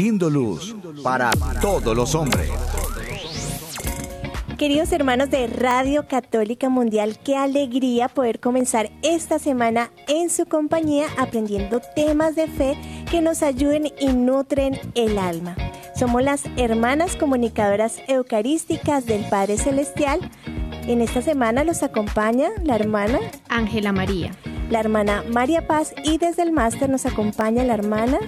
[0.00, 2.48] Siendo luz para todos los hombres.
[4.56, 11.04] Queridos hermanos de Radio Católica Mundial, qué alegría poder comenzar esta semana en su compañía
[11.18, 12.78] aprendiendo temas de fe
[13.10, 15.54] que nos ayuden y nutren el alma.
[15.94, 20.18] Somos las hermanas comunicadoras eucarísticas del Padre Celestial.
[20.86, 23.18] En esta semana los acompaña la hermana
[23.50, 24.30] Ángela María.
[24.70, 28.18] la hermana María Paz y desde el máster nos acompaña la hermana.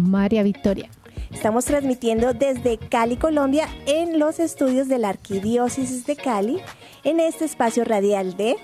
[0.00, 0.90] María Victoria.
[1.30, 6.60] Estamos transmitiendo desde Cali, Colombia, en los estudios de la Arquidiócesis de Cali,
[7.04, 8.56] en este espacio radial de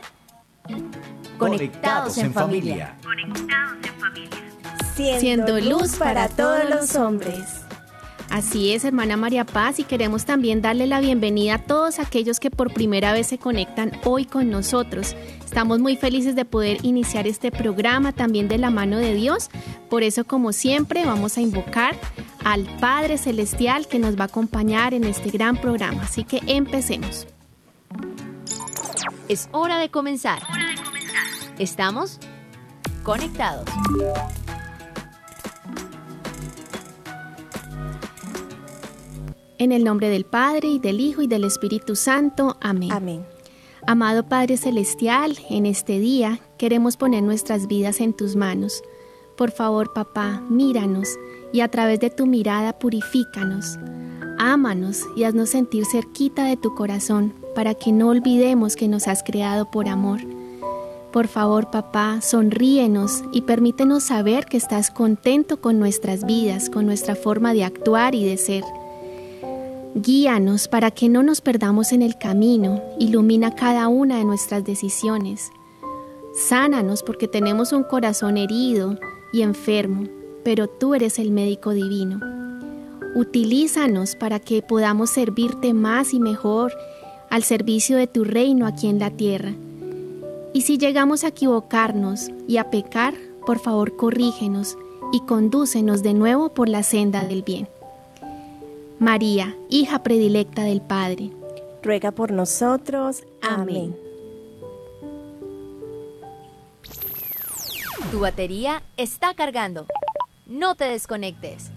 [1.38, 2.96] Conectados en familia.
[4.94, 7.65] Siendo, Siendo luz para todos los hombres.
[8.36, 12.50] Así es, hermana María Paz, y queremos también darle la bienvenida a todos aquellos que
[12.50, 15.16] por primera vez se conectan hoy con nosotros.
[15.42, 19.48] Estamos muy felices de poder iniciar este programa también de la mano de Dios.
[19.88, 21.96] Por eso, como siempre, vamos a invocar
[22.44, 26.02] al Padre Celestial que nos va a acompañar en este gran programa.
[26.02, 27.26] Así que empecemos.
[29.30, 30.42] Es hora de comenzar.
[31.58, 32.18] Estamos
[33.02, 33.64] conectados.
[39.58, 42.58] En el nombre del Padre y del Hijo y del Espíritu Santo.
[42.60, 42.92] Amén.
[42.92, 43.26] Amén.
[43.86, 48.82] Amado Padre Celestial, en este día queremos poner nuestras vidas en tus manos.
[49.34, 51.08] Por favor, papá, míranos
[51.54, 53.78] y a través de tu mirada purifícanos.
[54.38, 59.22] Ámanos y haznos sentir cerquita de tu corazón para que no olvidemos que nos has
[59.22, 60.20] creado por amor.
[61.12, 67.14] Por favor, papá, sonríenos y permítenos saber que estás contento con nuestras vidas, con nuestra
[67.14, 68.64] forma de actuar y de ser.
[69.98, 75.50] Guíanos para que no nos perdamos en el camino, ilumina cada una de nuestras decisiones.
[76.34, 78.98] Sánanos porque tenemos un corazón herido
[79.32, 80.04] y enfermo,
[80.44, 82.20] pero tú eres el médico divino.
[83.14, 86.74] Utilízanos para que podamos servirte más y mejor
[87.30, 89.54] al servicio de tu reino aquí en la tierra.
[90.52, 93.14] Y si llegamos a equivocarnos y a pecar,
[93.46, 94.76] por favor corrígenos
[95.10, 97.66] y condúcenos de nuevo por la senda del bien.
[98.98, 101.30] María, hija predilecta del Padre.
[101.82, 103.24] Ruega por nosotros.
[103.42, 103.94] Amén.
[108.10, 109.86] Tu batería está cargando.
[110.46, 111.70] No te desconectes.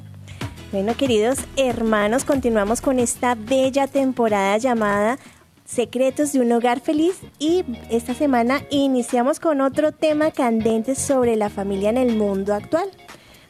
[0.72, 5.18] Bueno, queridos hermanos, continuamos con esta bella temporada llamada
[5.66, 11.50] Secretos de un hogar feliz y esta semana iniciamos con otro tema candente sobre la
[11.50, 12.90] familia en el mundo actual.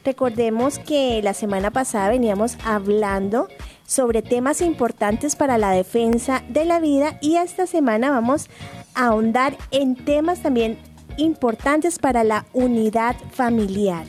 [0.04, 3.48] Recordemos que la semana pasada veníamos hablando
[3.86, 8.48] sobre temas importantes para la defensa de la vida y esta semana vamos
[8.94, 10.78] a ahondar en temas también
[11.16, 14.04] importantes para la unidad familiar.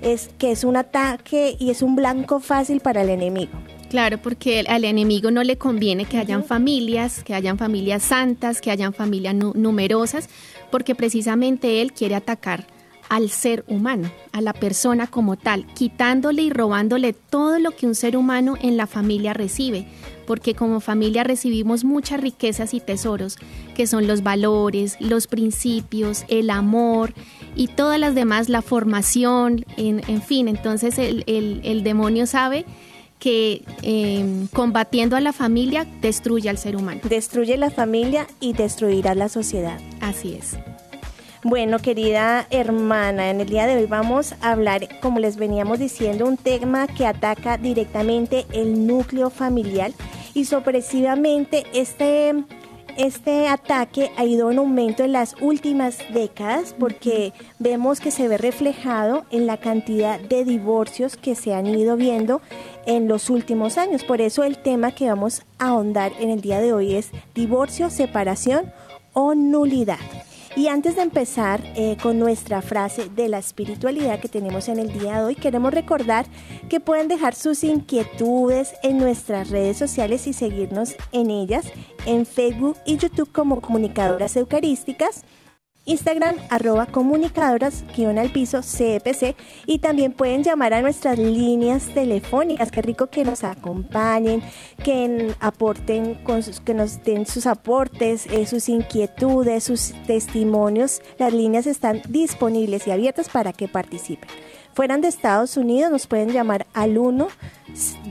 [0.00, 3.52] Es que es un ataque y es un blanco fácil para el enemigo.
[3.90, 8.70] Claro, porque al enemigo no le conviene que hayan familias, que hayan familias santas, que
[8.70, 10.28] hayan familias nu- numerosas,
[10.70, 12.66] porque precisamente él quiere atacar
[13.08, 17.94] al ser humano, a la persona como tal, quitándole y robándole todo lo que un
[17.94, 19.86] ser humano en la familia recibe,
[20.26, 23.36] porque como familia recibimos muchas riquezas y tesoros,
[23.76, 27.12] que son los valores, los principios, el amor
[27.54, 32.64] y todas las demás, la formación, en, en fin, entonces el, el- el demonio sabe
[33.18, 37.00] que eh, combatiendo a la familia destruye al ser humano.
[37.08, 39.78] Destruye la familia y destruirá la sociedad.
[40.00, 40.58] Así es.
[41.46, 46.24] Bueno, querida hermana, en el día de hoy vamos a hablar, como les veníamos diciendo,
[46.24, 49.92] un tema que ataca directamente el núcleo familiar
[50.32, 52.32] y sorpresivamente este,
[52.96, 58.38] este ataque ha ido en aumento en las últimas décadas porque vemos que se ve
[58.38, 62.40] reflejado en la cantidad de divorcios que se han ido viendo
[62.86, 64.02] en los últimos años.
[64.02, 67.90] Por eso el tema que vamos a ahondar en el día de hoy es divorcio,
[67.90, 68.72] separación
[69.12, 69.98] o nulidad.
[70.56, 74.92] Y antes de empezar eh, con nuestra frase de la espiritualidad que tenemos en el
[74.92, 76.26] día de hoy, queremos recordar
[76.68, 81.66] que pueden dejar sus inquietudes en nuestras redes sociales y seguirnos en ellas,
[82.06, 85.24] en Facebook y YouTube como Comunicadoras Eucarísticas.
[85.86, 89.36] Instagram arroba comunicadoras guion al piso CPC
[89.66, 92.70] y también pueden llamar a nuestras líneas telefónicas.
[92.70, 94.42] Qué rico que nos acompañen,
[94.82, 101.02] que aporten, con sus, que nos den sus aportes, eh, sus inquietudes, sus testimonios.
[101.18, 104.28] Las líneas están disponibles y abiertas para que participen.
[104.74, 107.28] Fueran de Estados Unidos nos pueden llamar al 1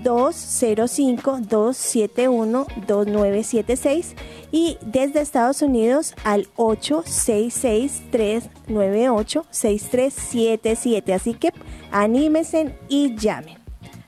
[0.01, 4.15] 205 271 2976
[4.51, 11.13] y desde Estados Unidos al 866 398 6377.
[11.13, 11.51] Así que
[11.91, 13.57] anímense y llamen.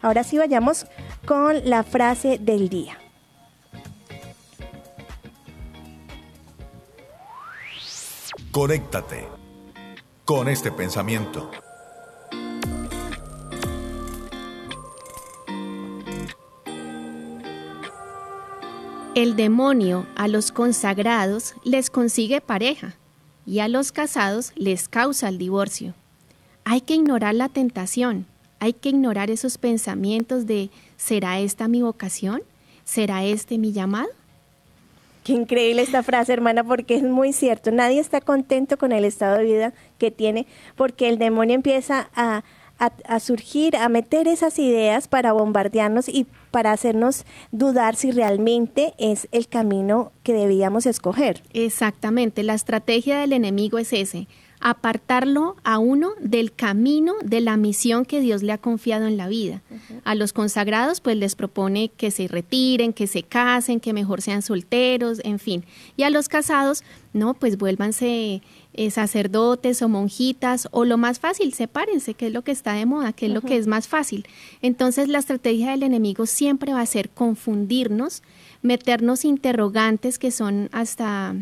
[0.02, 0.86] Ahora sí vayamos
[1.26, 2.98] con la frase del día.
[8.52, 9.28] Conéctate
[10.24, 11.52] con este pensamiento.
[19.16, 22.96] El demonio a los consagrados les consigue pareja
[23.46, 25.94] y a los casados les causa el divorcio.
[26.66, 28.26] Hay que ignorar la tentación,
[28.60, 32.42] hay que ignorar esos pensamientos de ¿será esta mi vocación?
[32.84, 34.10] ¿Será este mi llamado?
[35.24, 37.72] Qué increíble esta frase, hermana, porque es muy cierto.
[37.72, 40.46] Nadie está contento con el estado de vida que tiene
[40.76, 42.44] porque el demonio empieza a,
[42.78, 49.28] a, surgir, a meter esas ideas para bombardearnos y para hacernos dudar si realmente es
[49.32, 51.44] el camino que debíamos escoger.
[51.54, 54.28] Exactamente, la estrategia del enemigo es ese,
[54.60, 59.28] apartarlo a uno del camino de la misión que Dios le ha confiado en la
[59.28, 59.62] vida.
[60.04, 64.42] A los consagrados pues les propone que se retiren, que se casen, que mejor sean
[64.42, 65.66] solteros, en fin.
[65.98, 66.84] Y a los casados,
[67.14, 68.42] no, pues vuélvanse
[68.78, 72.86] eh, sacerdotes o monjitas o lo más fácil, sepárense, que es lo que está de
[72.86, 74.28] moda, que es lo que es más fácil.
[74.62, 78.22] Entonces la estrategia del enemigo siempre va a ser confundirnos,
[78.62, 81.36] meternos interrogantes que son hasta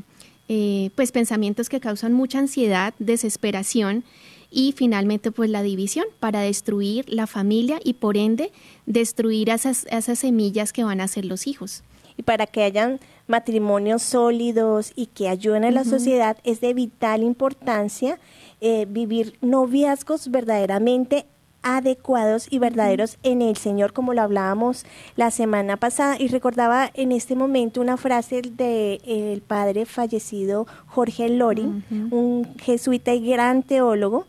[0.47, 4.03] eh, pues pensamientos que causan mucha ansiedad, desesperación
[4.51, 8.51] y finalmente pues la división para destruir la familia y por ende
[8.85, 11.81] destruir esas, esas semillas que van a ser los hijos.
[12.15, 17.23] Y para que hayan matrimonios sólidos y que ayuden a la sociedad es de vital
[17.23, 18.19] importancia
[18.61, 21.25] eh, vivir noviazgos verdaderamente
[21.63, 24.85] adecuados y verdaderos en el Señor, como lo hablábamos
[25.15, 26.17] la semana pasada.
[26.19, 33.13] Y recordaba en este momento una frase del de, padre fallecido Jorge Loring, un jesuita
[33.13, 34.25] y gran teólogo,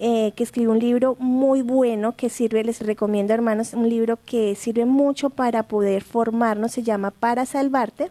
[0.00, 4.54] eh, que escribió un libro muy bueno que sirve, les recomiendo hermanos, un libro que
[4.54, 8.10] sirve mucho para poder formarnos, se llama Para Salvarte.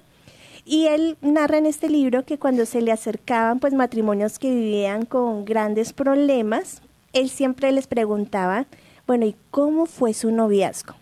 [0.70, 5.06] Y él narra en este libro que cuando se le acercaban pues matrimonios que vivían
[5.06, 6.82] con grandes problemas,
[7.14, 8.66] él siempre les preguntaba,
[9.08, 10.96] bueno, ¿y cómo fue su noviazgo?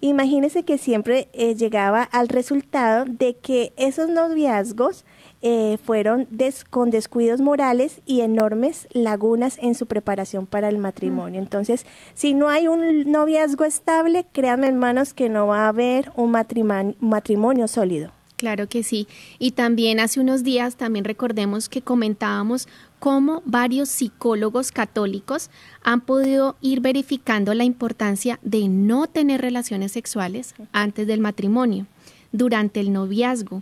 [0.00, 5.04] Imagínese que siempre eh, llegaba al resultado de que esos noviazgos
[5.42, 6.28] eh, fueron
[6.70, 11.40] con descuidos morales y enormes lagunas en su preparación para el matrimonio.
[11.40, 11.42] Mm.
[11.42, 11.84] Entonces,
[12.14, 17.66] si no hay un noviazgo estable, créanme hermanos que no va a haber un matrimonio
[17.66, 18.12] sólido.
[18.40, 19.06] Claro que sí.
[19.38, 25.50] Y también hace unos días, también recordemos que comentábamos cómo varios psicólogos católicos
[25.82, 31.86] han podido ir verificando la importancia de no tener relaciones sexuales antes del matrimonio,
[32.32, 33.60] durante el noviazgo,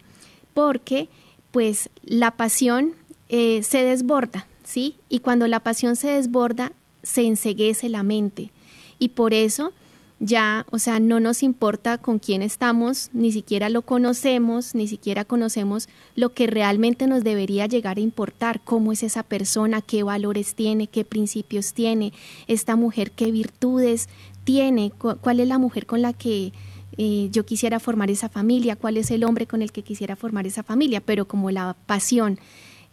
[0.54, 1.08] porque
[1.50, 2.92] pues la pasión
[3.30, 4.94] eh, se desborda, ¿sí?
[5.08, 6.70] Y cuando la pasión se desborda,
[7.02, 8.52] se enseguece la mente.
[9.00, 9.72] Y por eso
[10.20, 15.24] ya, o sea, no nos importa con quién estamos, ni siquiera lo conocemos, ni siquiera
[15.24, 20.54] conocemos lo que realmente nos debería llegar a importar, cómo es esa persona, qué valores
[20.54, 22.12] tiene, qué principios tiene,
[22.48, 24.08] esta mujer, qué virtudes
[24.42, 26.52] tiene, cuál es la mujer con la que
[26.96, 30.48] eh, yo quisiera formar esa familia, cuál es el hombre con el que quisiera formar
[30.48, 32.40] esa familia, pero como la pasión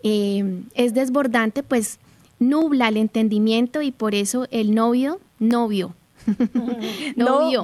[0.03, 1.97] eh, es desbordante, pues
[2.37, 5.95] nubla el entendimiento y por eso el novio, novio,
[7.15, 7.63] novio.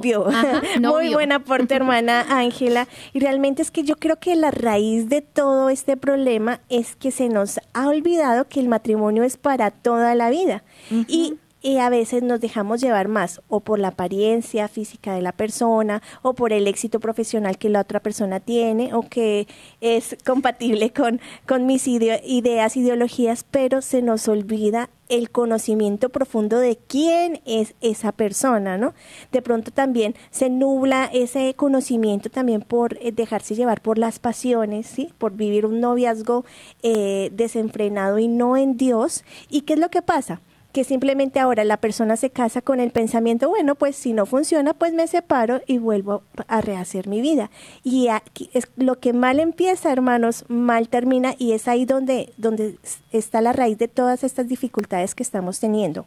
[0.80, 2.88] Muy buen aporte, hermana Ángela.
[3.12, 7.10] Y realmente es que yo creo que la raíz de todo este problema es que
[7.10, 10.62] se nos ha olvidado que el matrimonio es para toda la vida.
[11.08, 15.32] Y y a veces nos dejamos llevar más o por la apariencia física de la
[15.32, 19.46] persona o por el éxito profesional que la otra persona tiene o que
[19.80, 26.78] es compatible con, con mis ideas, ideologías, pero se nos olvida el conocimiento profundo de
[26.88, 28.94] quién es esa persona, ¿no?
[29.30, 34.86] De pronto también se nubla ese conocimiento también por eh, dejarse llevar por las pasiones,
[34.86, 35.12] ¿sí?
[35.18, 36.46] Por vivir un noviazgo
[36.82, 39.22] eh, desenfrenado y no en Dios.
[39.50, 40.40] ¿Y qué es lo que pasa?
[40.72, 44.74] Que simplemente ahora la persona se casa con el pensamiento, bueno, pues si no funciona,
[44.74, 47.50] pues me separo y vuelvo a rehacer mi vida.
[47.84, 52.76] Y aquí es lo que mal empieza, hermanos, mal termina y es ahí donde, donde
[53.12, 56.06] está la raíz de todas estas dificultades que estamos teniendo.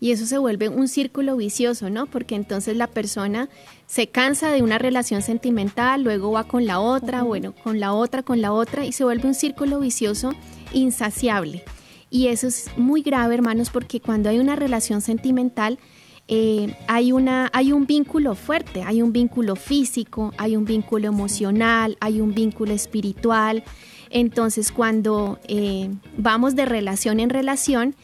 [0.00, 2.06] Y eso se vuelve un círculo vicioso, ¿no?
[2.06, 3.48] Porque entonces la persona
[3.86, 8.22] se cansa de una relación sentimental, luego va con la otra, bueno, con la otra,
[8.22, 10.32] con la otra, y se vuelve un círculo vicioso
[10.72, 11.64] insaciable.
[12.14, 15.80] Y eso es muy grave, hermanos, porque cuando hay una relación sentimental,
[16.28, 21.96] eh, hay, una, hay un vínculo fuerte, hay un vínculo físico, hay un vínculo emocional,
[21.98, 23.64] hay un vínculo espiritual.
[24.10, 27.96] Entonces, cuando eh, vamos de relación en relación,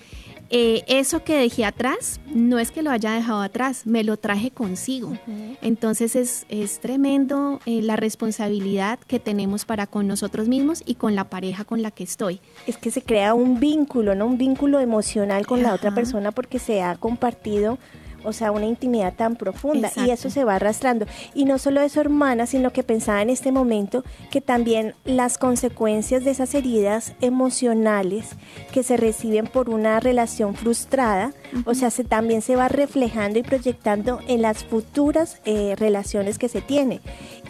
[0.51, 4.51] eh, eso que dejé atrás, no es que lo haya dejado atrás, me lo traje
[4.51, 5.17] consigo.
[5.63, 11.15] Entonces es, es tremendo eh, la responsabilidad que tenemos para con nosotros mismos y con
[11.15, 12.41] la pareja con la que estoy.
[12.67, 14.27] Es que se crea un vínculo, ¿no?
[14.27, 17.79] Un vínculo emocional con la otra persona porque se ha compartido
[18.25, 21.07] o sea, una intimidad tan profunda y eso se va arrastrando.
[21.35, 26.25] Y no solo eso, hermana, sino que pensaba en este momento que también las consecuencias
[26.25, 28.31] de esas heridas emocionales
[28.73, 31.33] que se reciben por una relación frustrada,
[31.65, 36.49] o sea, se, también se va reflejando y proyectando en las futuras eh, relaciones que
[36.49, 37.01] se tiene.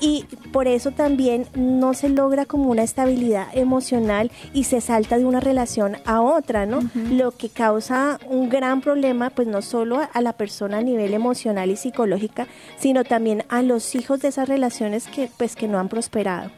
[0.01, 5.27] Y por eso también no se logra como una estabilidad emocional y se salta de
[5.27, 6.81] una relación a otra, ¿no?
[7.11, 11.71] Lo que causa un gran problema, pues no solo a la persona, a nivel emocional
[11.71, 12.47] y psicológica,
[12.79, 16.51] sino también a los hijos de esas relaciones que pues que no han prosperado.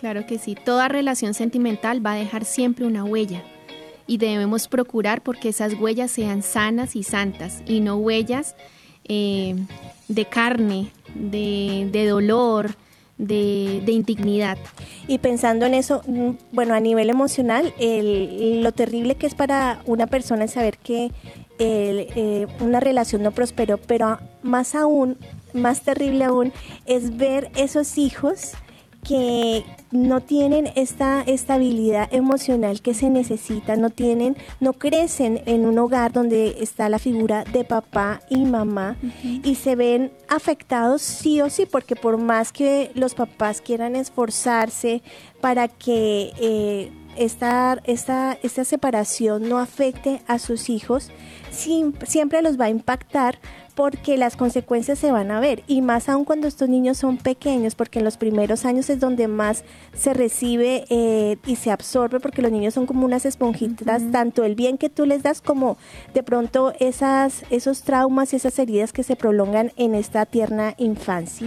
[0.00, 3.42] Claro que sí, toda relación sentimental va a dejar siempre una huella
[4.06, 8.54] y debemos procurar porque esas huellas sean sanas y santas y no huellas
[9.04, 9.56] eh,
[10.08, 12.74] de carne, de, de dolor,
[13.18, 14.58] de, de, indignidad.
[15.06, 19.80] Y pensando en eso, mm, bueno, a nivel emocional, el, lo terrible que es para
[19.86, 21.12] una persona saber que
[21.58, 25.16] eh, una relación no prosperó, pero más aún,
[25.52, 26.52] más terrible aún,
[26.86, 28.52] es ver esos hijos
[29.04, 35.78] que no tienen esta estabilidad emocional que se necesita, no tienen, no crecen en un
[35.78, 41.48] hogar donde está la figura de papá y mamá y se ven afectados sí o
[41.48, 45.00] sí, porque por más que los papás quieran esforzarse
[45.40, 51.10] para que eh, esta, esta, esta separación no afecte a sus hijos,
[51.52, 53.38] siempre los va a impactar
[53.74, 55.62] porque las consecuencias se van a ver.
[55.66, 59.28] Y más aún cuando estos niños son pequeños porque en los primeros años es donde
[59.28, 64.44] más se recibe eh, y se absorbe porque los niños son como unas esponjitas tanto
[64.44, 65.76] el bien que tú les das como
[66.14, 71.46] de pronto esas esos traumas y esas heridas que se prolongan en esta tierna infancia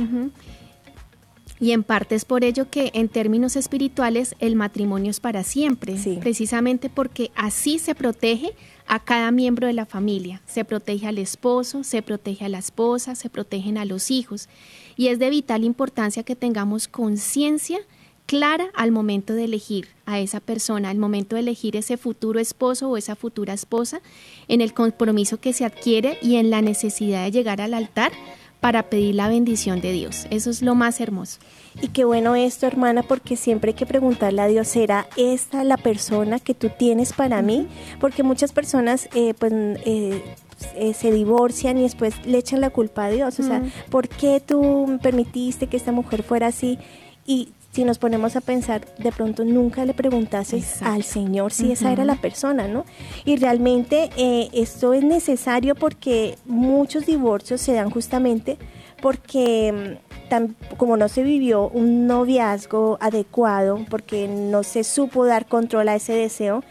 [1.59, 5.95] y en parte es por ello que en términos espirituales el matrimonio es para siempre,
[6.19, 8.53] precisamente porque así se protege
[8.85, 10.41] a cada miembro de la familia.
[10.45, 14.49] Se protege al esposo, se protege a la esposa, se protegen a los hijos.
[14.95, 17.79] Y es de vital importancia que tengamos conciencia
[18.27, 22.89] clara al momento de elegir a esa persona, al momento de elegir ese futuro esposo
[22.89, 24.01] o esa futura esposa,
[24.47, 28.11] en el compromiso que se adquiere y en la necesidad de llegar al altar
[28.59, 30.27] para pedir la bendición de Dios.
[30.29, 31.39] Eso es lo más hermoso.
[31.81, 35.77] Y qué bueno esto, hermana, porque siempre hay que preguntarle a Dios, ¿será esta la
[35.77, 37.67] persona que tú tienes para mí?
[37.99, 39.53] Porque muchas personas, eh, pues...
[39.53, 40.21] Eh,
[40.75, 43.39] eh, se divorcian y después le echan la culpa a Dios.
[43.39, 46.79] O sea, ¿por qué tú permitiste que esta mujer fuera así?
[47.27, 51.91] Y si nos ponemos a pensar, de pronto nunca le preguntases al Señor si esa
[51.91, 52.85] era la persona, ¿no?
[53.23, 58.57] Y realmente eh, esto es necesario porque muchos divorcios se dan justamente
[59.01, 59.97] porque
[60.31, 65.95] mm, como no se vivió un noviazgo adecuado, porque no se supo dar control a
[65.95, 66.63] ese deseo,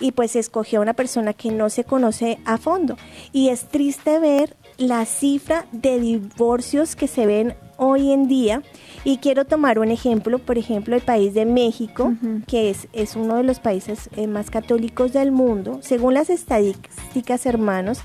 [0.00, 2.96] y pues escogió a una persona que no se conoce a fondo.
[3.32, 8.62] Y es triste ver la cifra de divorcios que se ven hoy en día
[9.04, 12.14] y quiero tomar un ejemplo, por ejemplo, el país de México,
[12.46, 15.80] que es, es uno de los países eh, más católicos del mundo.
[15.82, 17.98] Según las estadísticas, hermanos,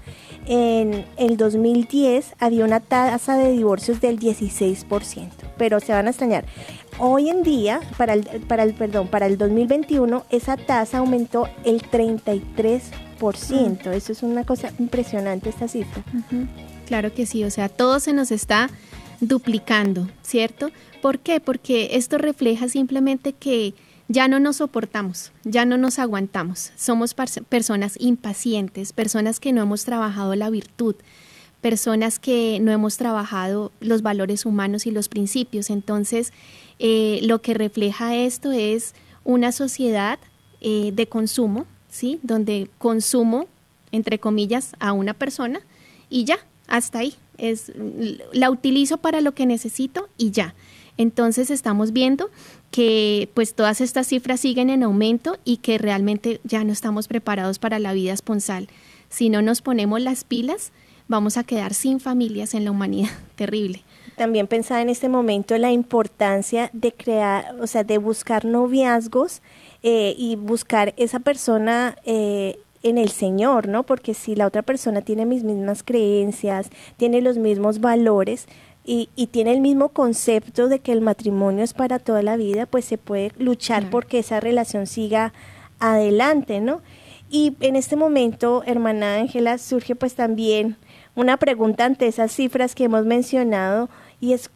[0.46, 6.44] en el 2010 había una tasa de divorcios del 16%, pero se van a extrañar.
[7.00, 11.82] Hoy en día, para el, para el, perdón, para el 2021, esa tasa aumentó el
[11.82, 13.91] 33%.
[13.91, 16.03] Eso es una cosa impresionante, esta cifra.
[16.88, 18.70] Claro que sí, o sea, todo se nos está
[19.22, 20.72] duplicando, ¿cierto?
[21.02, 21.40] ¿Por qué?
[21.40, 23.74] Porque esto refleja simplemente que
[24.08, 26.72] ya no nos soportamos, ya no nos aguantamos.
[26.76, 30.96] Somos personas impacientes, personas que no hemos trabajado la virtud,
[31.62, 35.70] personas que no hemos trabajado los valores humanos y los principios.
[35.70, 36.34] Entonces,
[36.80, 40.18] eh, lo que refleja esto es una sociedad
[40.62, 42.20] eh, de consumo, ¿sí?
[42.24, 43.48] Donde consumo
[43.92, 45.62] entre comillas, a una persona
[46.10, 47.16] y ya, hasta ahí.
[47.39, 47.72] Es,
[48.34, 50.55] la utilizo para lo que necesito y ya.
[50.98, 52.29] Entonces estamos viendo
[52.72, 57.58] que pues todas estas cifras siguen en aumento y que realmente ya no estamos preparados
[57.58, 58.67] para la vida esponsal.
[59.08, 60.72] Si no nos ponemos las pilas,
[61.08, 63.12] vamos a quedar sin familias en la humanidad.
[63.36, 63.84] Terrible.
[64.15, 69.41] También pensaba en este momento la importancia de crear, o sea, de buscar noviazgos
[69.81, 73.83] eh, y buscar esa persona eh, en el Señor, ¿no?
[73.83, 78.48] Porque si la otra persona tiene mis mismas creencias, tiene los mismos valores,
[78.91, 82.86] y, tiene el mismo concepto de que el matrimonio es para toda la vida, pues
[82.86, 85.31] se puede luchar porque esa relación siga
[85.79, 86.81] adelante, ¿no?
[87.29, 90.75] Y en este momento, hermana Ángela, surge pues también
[91.15, 94.50] una pregunta ante esas cifras que hemos mencionado y es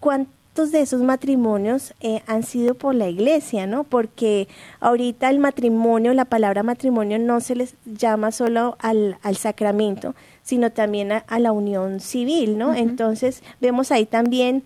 [0.53, 3.83] de esos matrimonios eh, han sido por la iglesia, ¿no?
[3.83, 4.47] Porque
[4.79, 10.71] ahorita el matrimonio, la palabra matrimonio no se les llama solo al, al sacramento, sino
[10.71, 12.73] también a, la unión civil, ¿no?
[12.75, 14.63] Entonces vemos ahí también,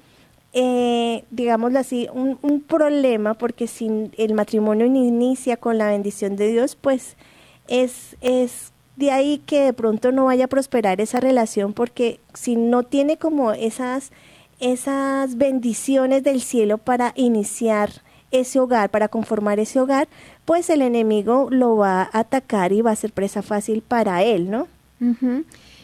[0.51, 6.51] eh, digámoslo así, un, un, problema porque si el matrimonio inicia con la bendición de
[6.51, 7.15] Dios, pues
[7.67, 12.55] es, es de ahí que de pronto no vaya a prosperar esa relación porque si
[12.55, 14.11] no tiene como esas,
[14.59, 20.07] esas bendiciones del cielo para iniciar ese hogar, para conformar ese hogar,
[20.45, 24.49] pues el enemigo lo va a atacar y va a ser presa fácil para él,
[24.49, 24.67] ¿no?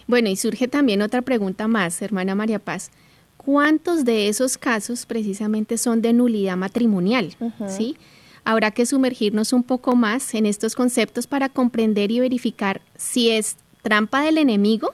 [0.07, 2.91] Bueno, y surge también otra pregunta más, hermana María Paz.
[3.37, 7.35] ¿Cuántos de esos casos precisamente son de nulidad matrimonial?
[7.67, 7.97] ¿Sí?
[8.45, 13.55] Habrá que sumergirnos un poco más en estos conceptos para comprender y verificar si es
[13.81, 14.91] trampa del enemigo,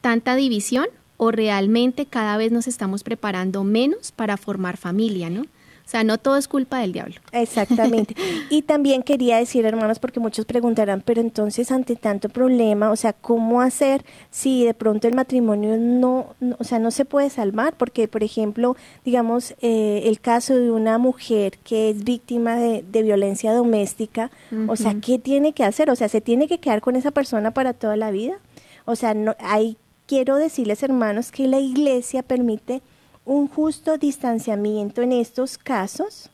[0.00, 0.86] tanta división
[1.16, 5.44] o realmente cada vez nos estamos preparando menos para formar familia, ¿no?
[5.86, 7.16] O sea, no todo es culpa del diablo.
[7.30, 8.14] Exactamente.
[8.50, 13.12] y también quería decir, hermanos, porque muchos preguntarán, pero entonces ante tanto problema, o sea,
[13.12, 17.76] ¿cómo hacer si de pronto el matrimonio no, o sea, no se puede salvar?
[17.76, 23.52] Porque, por ejemplo, digamos, eh, el caso de una mujer que es víctima de, violencia
[23.52, 24.30] doméstica,
[24.66, 25.90] o sea, ¿qué tiene que hacer?
[25.90, 28.38] O sea, ¿se tiene que quedar con esa persona para toda la vida?
[28.86, 32.82] O sea, no, ahí quiero decirles, hermanos, que la iglesia permite
[33.24, 36.30] un justo distanciamiento en estos casos.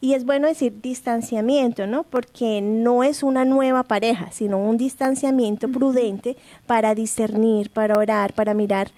[0.00, 2.04] Y es bueno decir distanciamiento, ¿no?
[2.04, 8.54] Porque no es una nueva pareja, sino un distanciamiento prudente para discernir, para orar, para
[8.54, 8.92] mirar,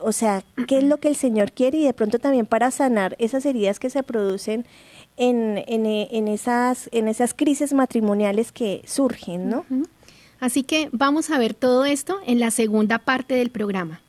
[0.00, 3.16] o sea, qué es lo que el Señor quiere y de pronto también para sanar
[3.18, 4.66] esas heridas que se producen
[5.16, 9.66] en, en, esas, en esas crisis matrimoniales que surgen, ¿no?
[10.40, 14.00] Así que vamos a ver todo esto en la segunda parte del programa.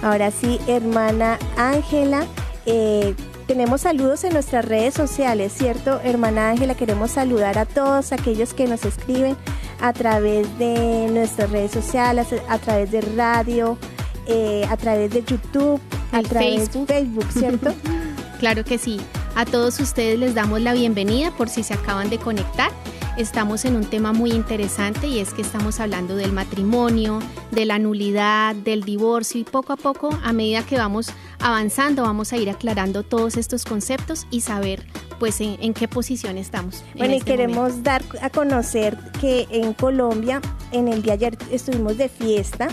[0.02, 2.26] Ahora sí, hermana Ángela,
[2.66, 3.14] eh,
[3.46, 6.00] tenemos saludos en nuestras redes sociales, ¿cierto?
[6.02, 9.36] Hermana Ángela, queremos saludar a todos aquellos que nos escriben
[9.80, 13.78] a través de nuestras redes sociales, a través de radio,
[14.26, 15.80] eh, a través de YouTube,
[16.12, 17.74] a través de Facebook, ¿cierto?
[18.40, 19.00] claro que sí.
[19.36, 22.70] A todos ustedes les damos la bienvenida por si se acaban de conectar
[23.16, 27.78] estamos en un tema muy interesante y es que estamos hablando del matrimonio, de la
[27.78, 32.50] nulidad, del divorcio y poco a poco, a medida que vamos avanzando, vamos a ir
[32.50, 34.84] aclarando todos estos conceptos y saber
[35.18, 36.84] pues en, qué posición estamos.
[36.96, 40.40] Bueno, y este queremos dar a conocer que en Colombia,
[40.72, 42.68] en el día de ayer estuvimos de fiesta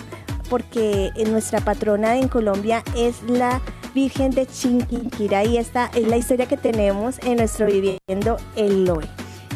[0.50, 3.62] porque nuestra patrona en Colombia es la
[3.94, 9.06] Virgen de Chinquinquira y esta es la historia que tenemos en nuestro viviendo el hoy.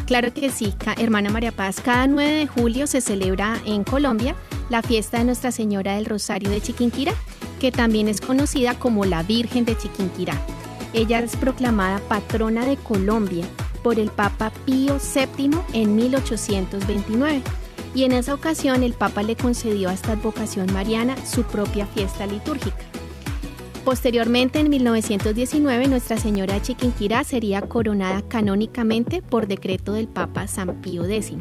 [0.06, 1.80] Claro que sí, hermana María Paz.
[1.84, 4.36] Cada 9 de julio se celebra en Colombia
[4.70, 7.12] la fiesta de Nuestra Señora del Rosario de Chiquinquirá,
[7.58, 10.40] que también es conocida como la Virgen de Chiquinquirá.
[10.92, 13.44] Ella es proclamada patrona de Colombia
[13.82, 17.42] por el Papa Pío VII en 1829
[17.92, 22.26] y en esa ocasión el Papa le concedió a esta advocación mariana su propia fiesta
[22.26, 22.84] litúrgica.
[23.86, 30.82] Posteriormente, en 1919, Nuestra Señora de Chiquinquirá sería coronada canónicamente por decreto del Papa San
[30.82, 31.34] Pío X.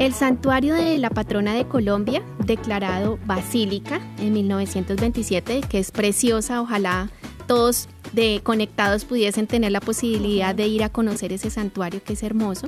[0.00, 7.08] El santuario de la patrona de Colombia, declarado basílica en 1927, que es preciosa, ojalá
[7.46, 12.24] todos de conectados pudiesen tener la posibilidad de ir a conocer ese santuario que es
[12.24, 12.66] hermoso.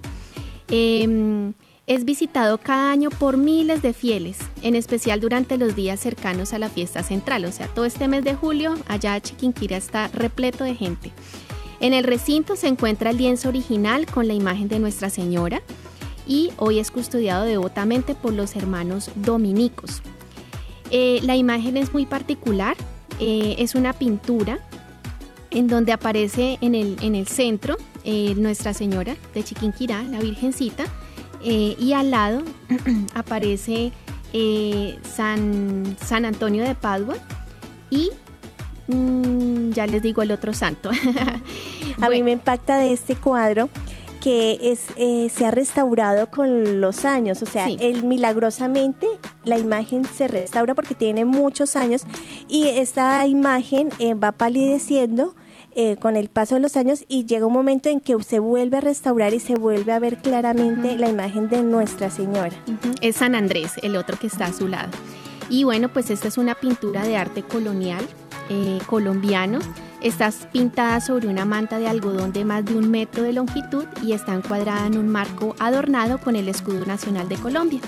[0.68, 1.54] Em,
[1.90, 6.60] es visitado cada año por miles de fieles, en especial durante los días cercanos a
[6.60, 10.76] la fiesta central, o sea, todo este mes de julio allá Chiquinquira está repleto de
[10.76, 11.10] gente.
[11.80, 15.62] En el recinto se encuentra el lienzo original con la imagen de Nuestra Señora
[16.28, 20.00] y hoy es custodiado devotamente por los hermanos dominicos.
[20.92, 22.76] Eh, la imagen es muy particular,
[23.18, 24.60] eh, es una pintura
[25.50, 30.84] en donde aparece en el, en el centro eh, Nuestra Señora de Chiquinquirá, la Virgencita,
[31.42, 32.42] eh, y al lado
[33.14, 33.92] aparece
[34.32, 37.16] eh, San, San Antonio de Padua
[37.90, 38.10] y
[38.88, 40.90] mm, ya les digo el otro santo.
[42.00, 43.68] A mí me impacta de este cuadro
[44.20, 49.06] que es, eh, se ha restaurado con los años, o sea, el, milagrosamente
[49.44, 52.02] la imagen se restaura porque tiene muchos años
[52.46, 53.88] y esta imagen
[54.22, 55.34] va palideciendo
[55.82, 58.76] eh, con el paso de los años y llega un momento en que se vuelve
[58.76, 62.52] a restaurar y se vuelve a ver claramente la imagen de Nuestra Señora.
[63.00, 64.90] Es San Andrés, el otro que está a su lado.
[65.48, 68.06] Y bueno, pues esta es una pintura de arte colonial
[68.50, 69.58] eh, colombiano.
[70.02, 74.12] Está pintada sobre una manta de algodón de más de un metro de longitud y
[74.12, 77.80] está encuadrada en un marco adornado con el escudo nacional de Colombia.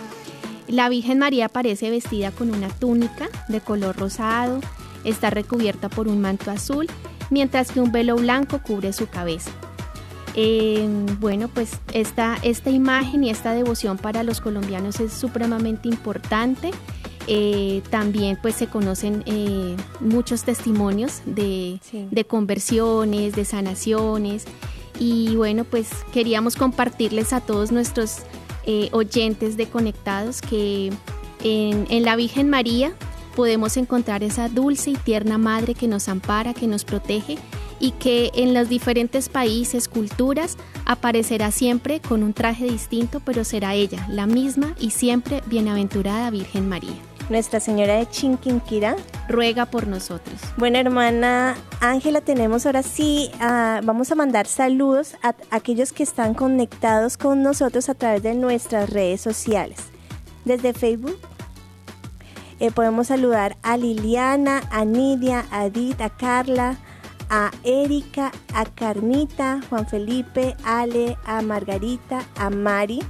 [0.67, 4.61] La Virgen María aparece vestida con una túnica de color rosado,
[5.05, 6.89] está recubierta por un manto azul
[7.33, 9.51] mientras que un velo blanco cubre su cabeza.
[10.35, 10.89] Eh,
[11.21, 16.71] bueno, pues esta, esta imagen y esta devoción para los colombianos es supremamente importante.
[17.29, 21.79] Eh, también pues se conocen eh, muchos testimonios de,
[22.11, 24.45] de, conversiones, de sanaciones
[24.99, 28.23] y bueno pues queríamos compartirles a todos nuestros
[28.91, 30.91] oyentes de Conectados que
[31.45, 32.93] en, en la Virgen María
[33.33, 37.39] podemos encontrar esa dulce y tierna madre que nos ampara, que nos protege
[37.81, 43.75] y que en los diferentes países, culturas, aparecerá siempre con un traje distinto, pero será
[43.75, 46.95] ella, la misma y siempre bienaventurada Virgen María.
[47.29, 48.97] Nuestra Señora de Chinquinquira
[49.29, 50.41] ruega por nosotros.
[50.57, 56.35] Bueno, hermana Ángela, tenemos ahora sí, ah, vamos a mandar saludos a aquellos que están
[56.35, 59.79] conectados con nosotros a través de nuestras redes sociales.
[60.45, 61.17] Desde Facebook
[62.63, 66.77] eh, podemos saludar a Liliana, a Nidia, a Edith, a Carla,
[67.29, 73.01] a Erika, a Carmita, Juan Felipe, Ale, a Margarita, a Mari.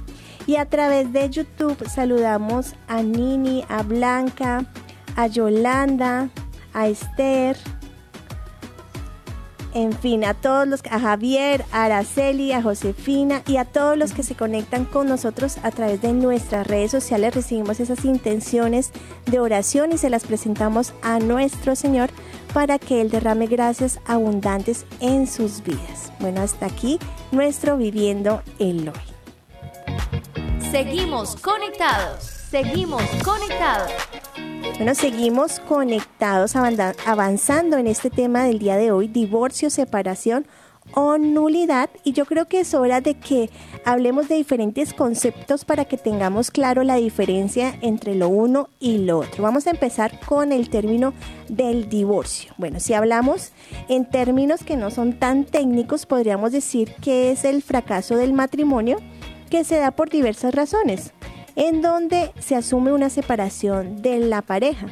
[0.47, 4.65] Y a través de YouTube saludamos a Nini, a Blanca,
[5.15, 6.29] a Yolanda,
[6.73, 7.55] a Esther,
[9.73, 14.13] en fin, a todos los, a Javier, a Araceli, a Josefina y a todos los
[14.13, 18.91] que se conectan con nosotros a través de nuestras redes sociales, recibimos esas intenciones
[19.25, 22.09] de oración y se las presentamos a nuestro Señor
[22.53, 26.11] para que Él derrame gracias abundantes en sus vidas.
[26.19, 26.99] Bueno, hasta aquí
[27.31, 29.13] nuestro Viviendo el Hoy.
[30.71, 33.91] Seguimos conectados, seguimos conectados.
[34.77, 40.47] Bueno, seguimos conectados, avanzando en este tema del día de hoy, divorcio, separación
[40.95, 41.91] o nulidad.
[42.03, 43.51] Y yo creo que es hora de que
[43.85, 49.19] hablemos de diferentes conceptos para que tengamos claro la diferencia entre lo uno y lo
[49.19, 49.43] otro.
[49.43, 51.13] Vamos a empezar con el término
[51.49, 52.51] del divorcio.
[52.57, 53.51] Bueno, si hablamos
[53.89, 58.97] en términos que no son tan técnicos, podríamos decir que es el fracaso del matrimonio
[59.51, 61.13] que se da por diversas razones
[61.55, 64.87] en donde se asume una separación de la pareja.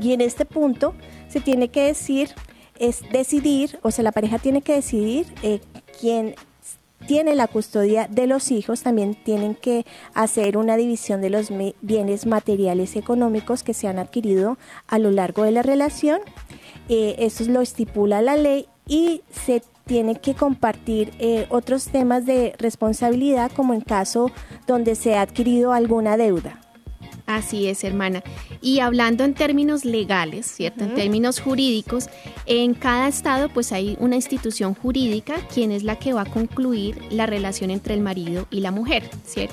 [0.00, 0.94] Y en este punto
[1.28, 2.30] se tiene que decir,
[2.78, 5.60] es decidir, o sea, la pareja tiene que decidir eh,
[6.00, 6.34] quién
[7.06, 11.48] tiene la custodia de los hijos, también tienen que hacer una división de los
[11.80, 16.20] bienes materiales y económicos que se han adquirido a lo largo de la relación.
[16.88, 22.54] Eh, eso lo estipula la ley y se tiene que compartir eh, otros temas de
[22.58, 24.30] responsabilidad como en caso
[24.68, 26.60] donde se ha adquirido alguna deuda.
[27.28, 28.24] Así es, hermana.
[28.62, 30.84] Y hablando en términos legales, ¿cierto?
[30.84, 32.08] En términos jurídicos,
[32.46, 36.98] en cada estado pues hay una institución jurídica quien es la que va a concluir
[37.10, 39.10] la relación entre el marido y la mujer,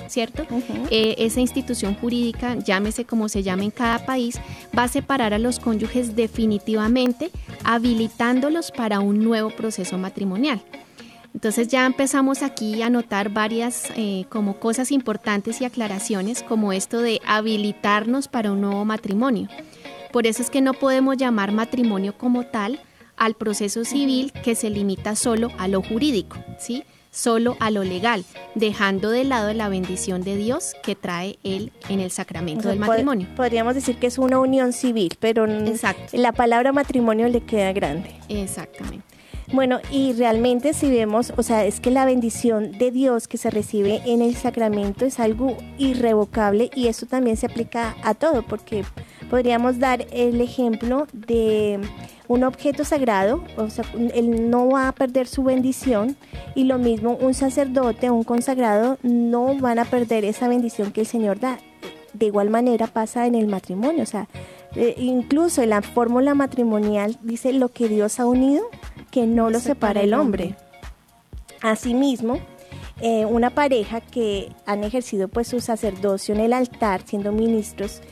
[0.08, 0.46] ¿cierto?
[0.90, 4.40] Eh, esa institución jurídica, llámese como se llame en cada país,
[4.76, 7.30] va a separar a los cónyuges definitivamente,
[7.62, 10.62] habilitándolos para un nuevo proceso matrimonial.
[11.36, 17.02] Entonces ya empezamos aquí a notar varias eh, como cosas importantes y aclaraciones como esto
[17.02, 19.46] de habilitarnos para un nuevo matrimonio.
[20.12, 22.80] Por eso es que no podemos llamar matrimonio como tal
[23.18, 26.84] al proceso civil que se limita solo a lo jurídico, ¿sí?
[27.10, 32.00] solo a lo legal, dejando de lado la bendición de Dios que trae Él en
[32.00, 33.28] el sacramento del matrimonio.
[33.36, 35.46] Podríamos decir que es una unión civil, pero
[36.12, 38.14] la palabra matrimonio le queda grande.
[38.30, 39.15] Exactamente.
[39.52, 43.48] Bueno, y realmente si vemos, o sea, es que la bendición de Dios que se
[43.48, 48.84] recibe en el sacramento es algo irrevocable y eso también se aplica a todo, porque
[49.30, 51.78] podríamos dar el ejemplo de
[52.26, 56.16] un objeto sagrado, o sea, él no va a perder su bendición
[56.56, 61.06] y lo mismo un sacerdote, un consagrado, no van a perder esa bendición que el
[61.06, 61.60] Señor da.
[62.14, 64.26] De igual manera pasa en el matrimonio, o sea,
[64.76, 68.64] eh, incluso en la fórmula matrimonial dice lo que Dios ha unido,
[69.10, 70.54] que no lo separa, el hombre.
[71.62, 72.38] Asimismo,
[73.00, 78.02] eh, una pareja que han ejercido pues su sacerdocio en el altar, siendo ministros,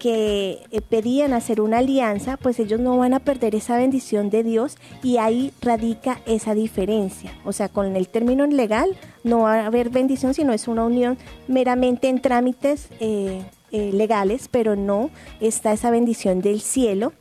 [0.00, 4.42] que eh, pedían hacer una alianza, pues ellos no van a perder esa bendición de
[4.42, 7.32] Dios y ahí radica esa diferencia.
[7.44, 11.18] O sea, con el término legal no va a haber bendición, sino es una unión
[11.48, 17.12] meramente en trámites eh, legales, pero no está esa bendición del cielo.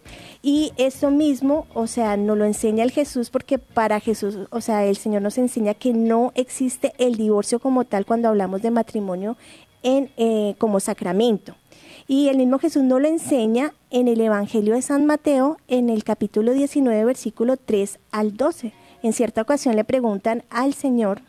[0.41, 4.85] Y eso mismo, o sea, nos lo enseña el Jesús porque para Jesús, o sea,
[4.85, 9.35] el Señor nos enseña que no existe el divorcio como tal cuando hablamos de matrimonio
[9.83, 11.55] en, eh, como sacramento.
[12.07, 16.03] Y el mismo Jesús nos lo enseña en el Evangelio de San Mateo, en el
[16.03, 18.73] capítulo 19, versículo 3 al 12.
[19.03, 21.21] En cierta ocasión le preguntan al Señor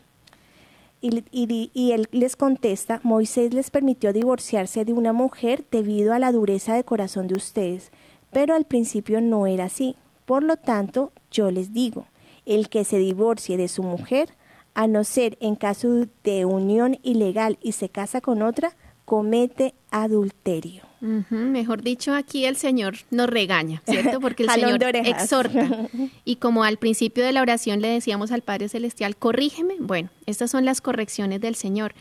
[1.01, 6.31] y, y, él les contesta, Moisés les permitió divorciarse de una mujer debido a la
[6.31, 7.91] dureza de corazón de ustedes
[8.31, 9.95] pero al principio no era así.
[10.25, 12.07] Por lo tanto, yo les digo,
[12.45, 14.29] el que se divorcie de su mujer,
[14.73, 18.75] a no ser en caso de unión ilegal y se casa con otra,
[19.11, 20.83] comete adulterio.
[21.01, 24.21] Mejor dicho, aquí el Señor nos regaña, ¿cierto?
[24.21, 25.67] Porque el Señor exhorta.
[26.23, 30.49] Y como al principio de la oración le decíamos al Padre Celestial, corrígeme, bueno, estas
[30.49, 31.93] son las correcciones del Señor.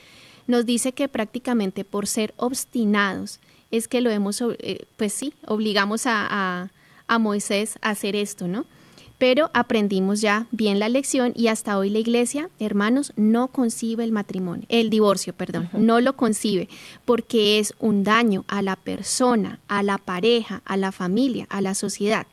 [0.47, 3.41] Nos dice que prácticamente por ser obstinados
[3.73, 6.71] es que lo hemos, eh, pues sí, obligamos a,
[7.09, 8.67] a, Moisés a hacer esto, ¿no?
[9.21, 14.13] Pero aprendimos ya bien la lección y hasta hoy la iglesia, hermanos, no concibe el
[14.13, 16.71] matrimonio, el divorcio, perdón, no lo concibe
[17.05, 21.75] porque es un daño a la persona, a la pareja, a la familia, a la
[21.75, 22.27] sociedad.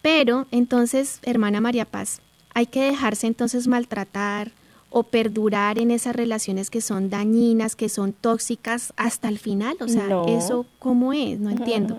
[0.00, 2.20] Pero entonces, hermana María Paz,
[2.54, 4.52] hay que dejarse entonces maltratar,
[4.90, 9.76] o perdurar en esas relaciones que son dañinas, que son tóxicas hasta el final.
[9.80, 11.38] O sea, ¿eso cómo es?
[11.38, 11.98] No entiendo.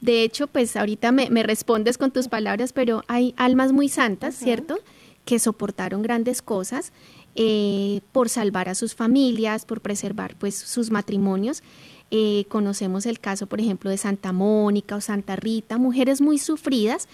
[0.00, 4.78] De hecho, pues ahorita me, respondes con tus palabras, pero hay almas muy santas, ¿cierto?
[5.24, 6.92] Que soportaron grandes cosas
[7.34, 11.62] eh, por salvar a sus familias, por preservar pues sus matrimonios.
[12.10, 17.08] Eh, conocemos el caso, por ejemplo, de Santa Mónica o Santa Rita, mujeres muy sufridas,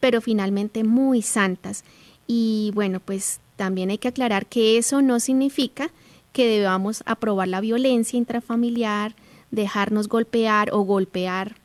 [0.00, 1.84] pero finalmente muy santas.
[2.26, 5.90] Y bueno, pues también hay que aclarar que eso no significa
[6.32, 9.14] que debamos aprobar la violencia intrafamiliar,
[9.50, 11.56] dejarnos golpear o golpear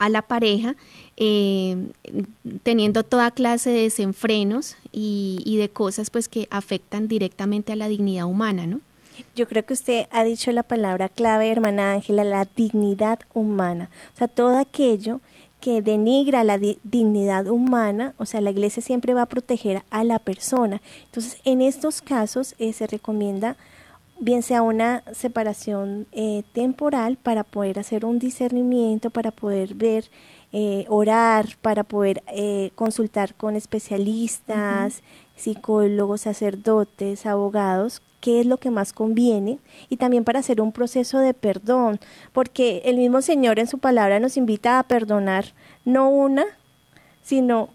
[0.00, 0.74] a la pareja,
[1.18, 1.76] eh,
[2.62, 8.24] teniendo toda clase de desenfrenos y, de cosas pues que afectan directamente a la dignidad
[8.24, 8.80] humana, ¿no?
[9.36, 13.90] Yo creo que usted ha dicho la palabra clave, hermana Ángela, la dignidad humana.
[14.14, 15.20] O sea, todo aquello
[15.60, 20.18] que denigra la dignidad humana, o sea, la iglesia siempre va a proteger a la
[20.18, 20.80] persona.
[21.04, 23.56] Entonces, en estos casos eh, se recomienda
[24.20, 30.10] bien sea una separación eh, temporal para poder hacer un discernimiento, para poder ver,
[30.52, 32.22] eh, orar, para poder
[32.74, 35.02] consultar con especialistas,
[35.36, 41.18] psicólogos, sacerdotes, abogados, qué es lo que más conviene y también para hacer un proceso
[41.18, 41.98] de perdón,
[42.32, 45.46] porque el mismo Señor en su palabra nos invita a perdonar
[45.84, 46.44] no una,
[47.22, 47.70] sino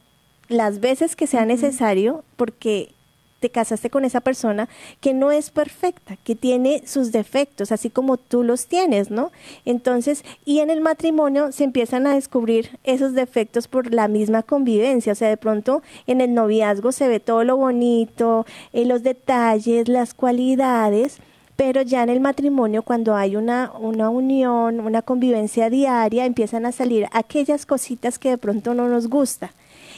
[0.47, 2.93] las veces que sea necesario, porque
[3.39, 4.69] te casaste con esa persona
[5.01, 9.31] que no es perfecta, que tiene sus defectos, así como tú los tienes, ¿no?
[9.65, 15.13] Entonces, y en el matrimonio se empiezan a descubrir esos defectos por la misma convivencia,
[15.13, 19.87] o sea, de pronto en el noviazgo se ve todo lo bonito, eh, los detalles,
[19.87, 21.19] las cualidades,
[21.55, 26.71] pero ya en el matrimonio, cuando hay una, una unión, una convivencia diaria, empiezan a
[26.71, 29.53] salir aquellas cositas que de pronto no nos gusta.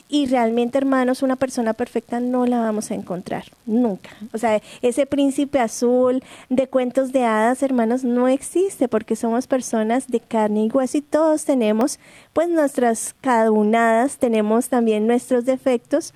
[0.10, 4.10] Y realmente, hermanos, una persona perfecta no la vamos a encontrar, nunca.
[4.34, 10.08] O sea, ese príncipe azul de cuentos de hadas, hermanos, no existe porque somos personas
[10.08, 12.00] de carne y hueso y todos tenemos,
[12.32, 16.14] pues, nuestras cadunadas, tenemos también nuestros defectos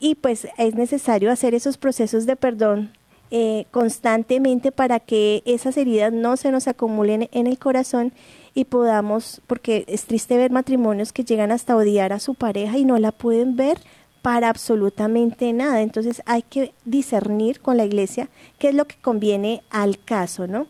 [0.00, 2.92] y pues es necesario hacer esos procesos de perdón
[3.30, 8.12] eh, constantemente para que esas heridas no se nos acumulen en el corazón
[8.54, 12.84] y podamos, porque es triste ver matrimonios que llegan hasta odiar a su pareja y
[12.84, 13.78] no la pueden ver
[14.22, 15.82] para absolutamente nada.
[15.82, 20.66] Entonces hay que discernir con la iglesia qué es lo que conviene al caso, ¿no?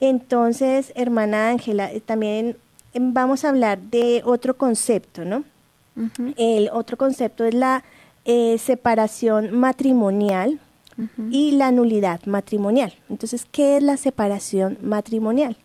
[0.00, 2.56] Entonces, hermana Ángela, eh, también
[2.94, 5.44] em, vamos a hablar de otro concepto, ¿no?
[6.36, 7.84] El otro concepto es la
[8.24, 10.58] eh, separación matrimonial
[11.30, 12.94] y la nulidad matrimonial.
[13.08, 15.56] Entonces, ¿qué es la separación matrimonial?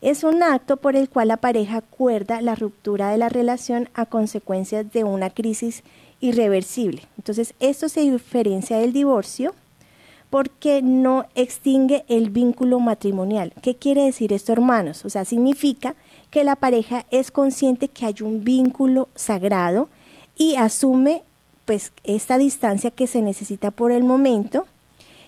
[0.00, 4.06] Es un acto por el cual la pareja acuerda la ruptura de la relación a
[4.06, 5.82] consecuencias de una crisis
[6.20, 7.02] irreversible.
[7.16, 9.54] Entonces, esto se diferencia del divorcio
[10.30, 13.52] porque no extingue el vínculo matrimonial.
[13.62, 15.04] ¿Qué quiere decir esto, hermanos?
[15.04, 15.94] O sea, significa
[16.30, 19.88] que la pareja es consciente que hay un vínculo sagrado
[20.36, 21.22] y asume
[21.68, 24.66] pues esta distancia que se necesita por el momento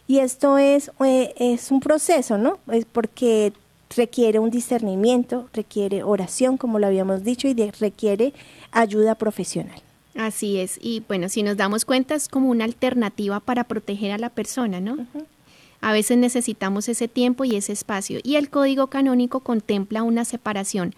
[0.09, 2.59] y esto es, eh, es un proceso, ¿no?
[2.73, 3.53] Es porque
[3.95, 8.33] requiere un discernimiento, requiere oración, como lo habíamos dicho, y requiere
[8.73, 9.83] ayuda profesional.
[10.15, 14.19] Así es, y bueno, si nos damos cuenta es como una alternativa para proteger a
[14.19, 14.97] la persona, ¿no?
[15.83, 18.19] A veces necesitamos ese tiempo y ese espacio.
[18.23, 20.95] Y el código canónico contempla una separación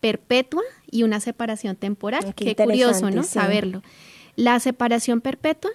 [0.00, 2.32] perpetua y una separación temporal.
[2.36, 3.24] Qué, curioso, ¿no?
[3.24, 3.82] Saberlo.
[4.36, 5.70] La separación perpetua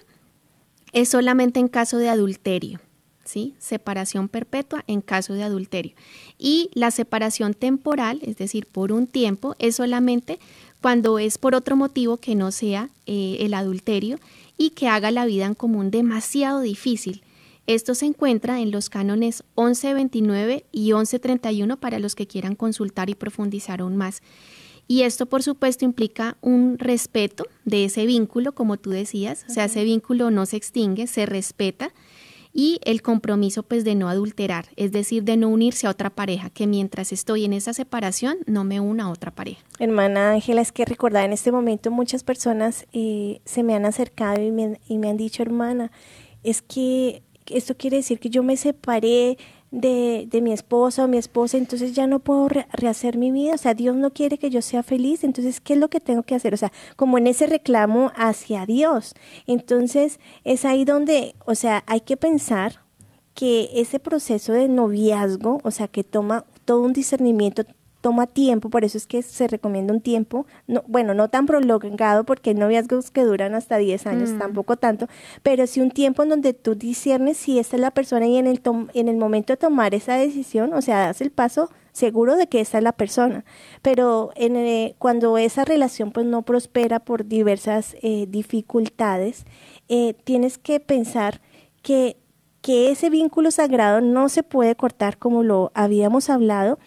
[0.92, 2.80] es solamente en caso de adulterio.
[3.24, 3.54] ¿Sí?
[3.58, 5.92] Separación perpetua en caso de adulterio.
[6.36, 10.40] Y la separación temporal, es decir, por un tiempo, es solamente
[10.80, 14.18] cuando es por otro motivo que no sea eh, el adulterio
[14.56, 17.22] y que haga la vida en común demasiado difícil.
[17.66, 23.14] Esto se encuentra en los cánones 1129 y 1131 para los que quieran consultar y
[23.14, 24.22] profundizar aún más.
[24.90, 29.66] Y esto, por supuesto, implica un respeto de ese vínculo, como tú decías, o sea,
[29.66, 31.92] ese vínculo no se extingue, se respeta.
[32.52, 36.50] Y el compromiso pues de no adulterar, es decir, de no unirse a otra pareja,
[36.50, 39.60] que mientras estoy en esa separación no me una a otra pareja.
[39.78, 44.42] Hermana Ángela, es que recordar en este momento muchas personas eh, se me han acercado
[44.42, 45.92] y me, y me han dicho, hermana,
[46.42, 49.38] es que esto quiere decir que yo me separé
[49.70, 53.58] de, de mi esposa o mi esposa, entonces ya no puedo rehacer mi vida, o
[53.58, 56.34] sea, Dios no quiere que yo sea feliz, entonces, ¿qué es lo que tengo que
[56.34, 56.54] hacer?
[56.54, 59.14] O sea, como en ese reclamo hacia Dios.
[59.46, 62.84] Entonces, es ahí donde, o sea, hay que pensar
[63.34, 67.64] que ese proceso de noviazgo, o sea, que toma todo un discernimiento,
[68.00, 72.24] toma tiempo, por eso es que se recomienda un tiempo, no, bueno, no tan prolongado
[72.24, 74.38] porque hay noviazgos que duran hasta 10 años, mm.
[74.38, 75.06] tampoco tanto,
[75.42, 78.46] pero sí un tiempo en donde tú discernes si esta es la persona y en
[78.46, 78.60] el,
[78.94, 82.60] en el momento de tomar esa decisión, o sea, das el paso seguro de que
[82.60, 83.44] esta es la persona,
[83.82, 89.44] pero en, eh, cuando esa relación pues no prospera por diversas eh, dificultades,
[89.88, 91.40] eh, tienes que pensar
[91.82, 92.16] que,
[92.62, 96.78] que ese vínculo sagrado no se puede cortar como lo habíamos hablado,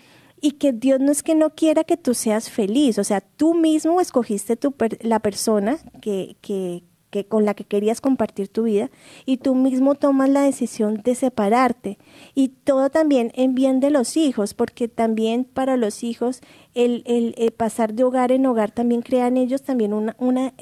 [0.44, 3.54] y que Dios no es que no quiera que tú seas feliz, o sea, tú
[3.54, 8.92] mismo escogiste tu la persona que, que, que, con la que querías compartir tu vida
[9.26, 11.98] y tú mismo tomas la decisión de separarte
[12.36, 16.42] y todo también en bien de los hijos, porque también para los hijos
[16.74, 20.54] el, el, pasar de hogar en hogar también crea en ellos también una, una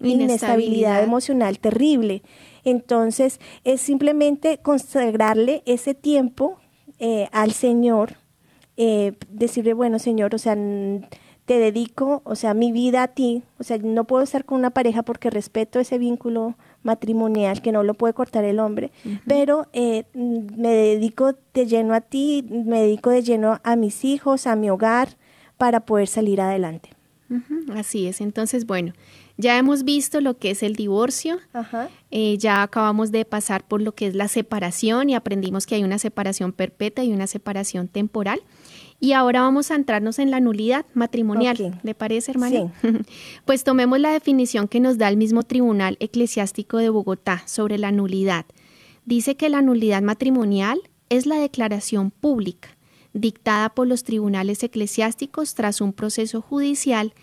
[0.00, 1.04] inestabilidad.
[1.04, 2.24] emocional terrible.
[2.64, 6.58] Entonces es simplemente consagrarle ese tiempo
[6.98, 8.25] eh, al Señor
[8.76, 10.56] eh, decirle, bueno, Señor, o sea,
[11.46, 14.70] te dedico, o sea, mi vida a ti, o sea, no puedo estar con una
[14.70, 18.90] pareja porque respeto ese vínculo matrimonial que no lo puede cortar el hombre,
[19.26, 24.46] pero eh, me dedico de lleno a ti, me dedico de lleno a mis hijos,
[24.46, 25.16] a mi hogar,
[25.56, 26.90] para poder salir adelante.
[27.74, 28.92] Así es, entonces, bueno,
[29.36, 31.38] ya hemos visto lo que es el divorcio,
[32.10, 35.84] eh, ya acabamos de pasar por lo que es la separación y aprendimos que hay
[35.84, 38.40] una separación perpetua y una separación temporal.
[38.98, 41.78] Y ahora vamos a entrarnos en la nulidad matrimonial.
[41.82, 42.72] ¿Le parece, hermano?
[42.80, 42.88] Sí.
[43.44, 47.92] pues tomemos la definición que nos da el mismo Tribunal Eclesiástico de Bogotá sobre la
[47.92, 48.46] nulidad.
[49.04, 52.76] Dice que la nulidad matrimonial es la declaración pública
[53.12, 57.14] dictada por los tribunales eclesiásticos tras un proceso judicial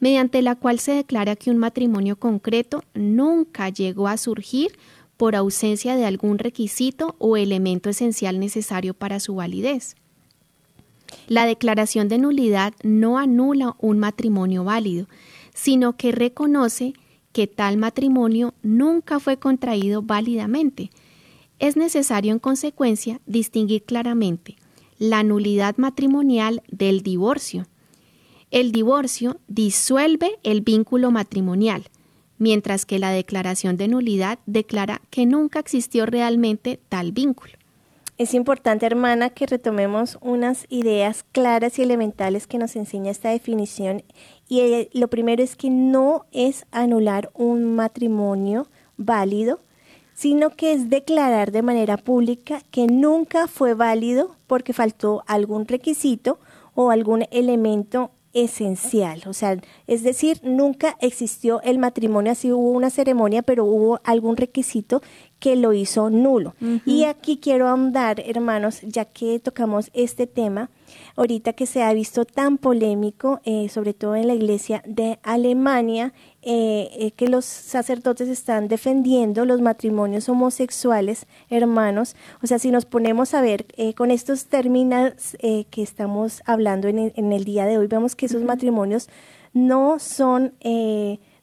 [0.00, 4.72] mediante la cual se declara que un matrimonio concreto nunca llegó a surgir
[5.16, 9.94] por ausencia de algún requisito o elemento esencial necesario para su validez.
[11.28, 15.06] La declaración de nulidad no anula un matrimonio válido,
[15.54, 16.94] sino que reconoce
[17.32, 20.90] que tal matrimonio nunca fue contraído válidamente.
[21.58, 24.56] Es necesario, en consecuencia, distinguir claramente
[24.98, 27.66] la nulidad matrimonial del divorcio.
[28.50, 31.88] El divorcio disuelve el vínculo matrimonial,
[32.38, 37.54] mientras que la declaración de nulidad declara que nunca existió realmente tal vínculo.
[38.18, 44.02] Es importante, hermana, que retomemos unas ideas claras y elementales que nos enseña esta definición.
[44.48, 49.60] Y eh, lo primero es que no es anular un matrimonio válido,
[50.14, 56.38] sino que es declarar de manera pública que nunca fue válido porque faltó algún requisito
[56.74, 62.88] o algún elemento esencial, o sea, es decir, nunca existió el matrimonio, así hubo una
[62.88, 65.02] ceremonia, pero hubo algún requisito
[65.42, 66.54] que lo hizo nulo.
[66.86, 70.70] Y aquí quiero ahondar, hermanos, ya que tocamos este tema,
[71.16, 76.12] ahorita que se ha visto tan polémico, eh, sobre todo en la iglesia de Alemania,
[76.42, 82.14] eh, eh, que los sacerdotes están defendiendo los matrimonios homosexuales, hermanos.
[82.40, 83.66] O sea, si nos ponemos a ver
[83.96, 88.26] con estos términos que estamos hablando en el, en el, día de hoy, vemos que
[88.26, 89.08] esos matrimonios
[89.52, 90.52] no son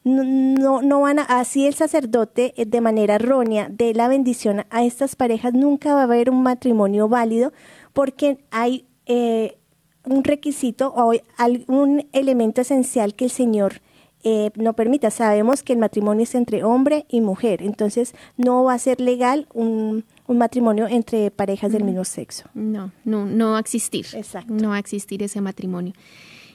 [0.04, 4.84] no, no van a, así el sacerdote eh, de manera errónea de la bendición a
[4.84, 7.52] estas parejas, nunca va a haber un matrimonio válido
[7.94, 9.58] porque hay eh,
[10.06, 13.82] un requisito o algún elemento esencial que el Señor
[14.24, 15.12] eh, no permita.
[15.12, 19.48] Sabemos que el matrimonio es entre hombre y mujer, entonces no va a ser legal
[19.54, 22.46] un, un matrimonio entre parejas del mismo sexo.
[22.54, 24.06] No, no, no va a existir.
[24.14, 24.54] Exacto.
[24.54, 25.94] No va a existir ese matrimonio.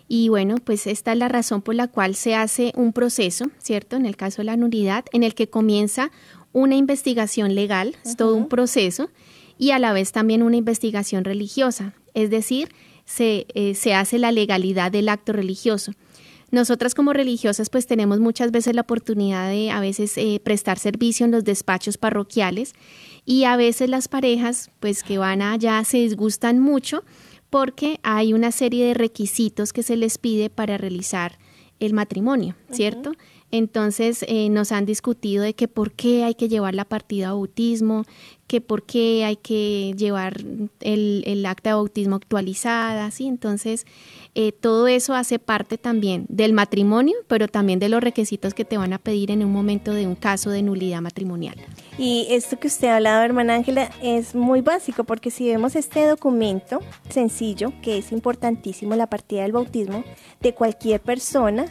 [0.09, 3.97] Y bueno, pues esta es la razón por la cual se hace un proceso, ¿cierto?
[3.97, 6.11] En el caso de la nulidad, en el que comienza
[6.53, 9.11] una investigación legal, es todo un proceso,
[9.59, 12.69] y a la vez también una investigación religiosa, es decir,
[13.07, 15.93] se, eh, se hace la legalidad del acto religioso.
[16.51, 21.27] Nosotras como religiosas pues tenemos muchas veces la oportunidad de a veces eh, prestar servicio
[21.27, 22.75] en los despachos parroquiales
[23.25, 27.03] y a veces las parejas pues que van allá se disgustan mucho
[27.55, 31.39] porque hay una serie de requisitos que se les pide para realizar
[31.79, 33.13] el matrimonio, ¿cierto?
[33.53, 37.33] Entonces eh, nos han discutido de que por qué hay que llevar la partida a
[37.35, 38.07] bautismo,
[38.47, 40.41] que por qué hay que llevar
[40.81, 43.27] el, acta de bautismo actualizada, ¿sí?
[43.27, 43.87] Entonces
[44.35, 48.77] eh, todo eso hace parte también del matrimonio, pero también de los requisitos que te
[48.77, 51.57] van a pedir en un momento de un caso de nulidad matrimonial.
[51.99, 56.07] Y esto que usted ha hablado, hermana Ángela, es muy básico porque si vemos este
[56.07, 60.05] documento sencillo, que es importantísimo, la partida del bautismo
[60.41, 61.67] de cualquier persona,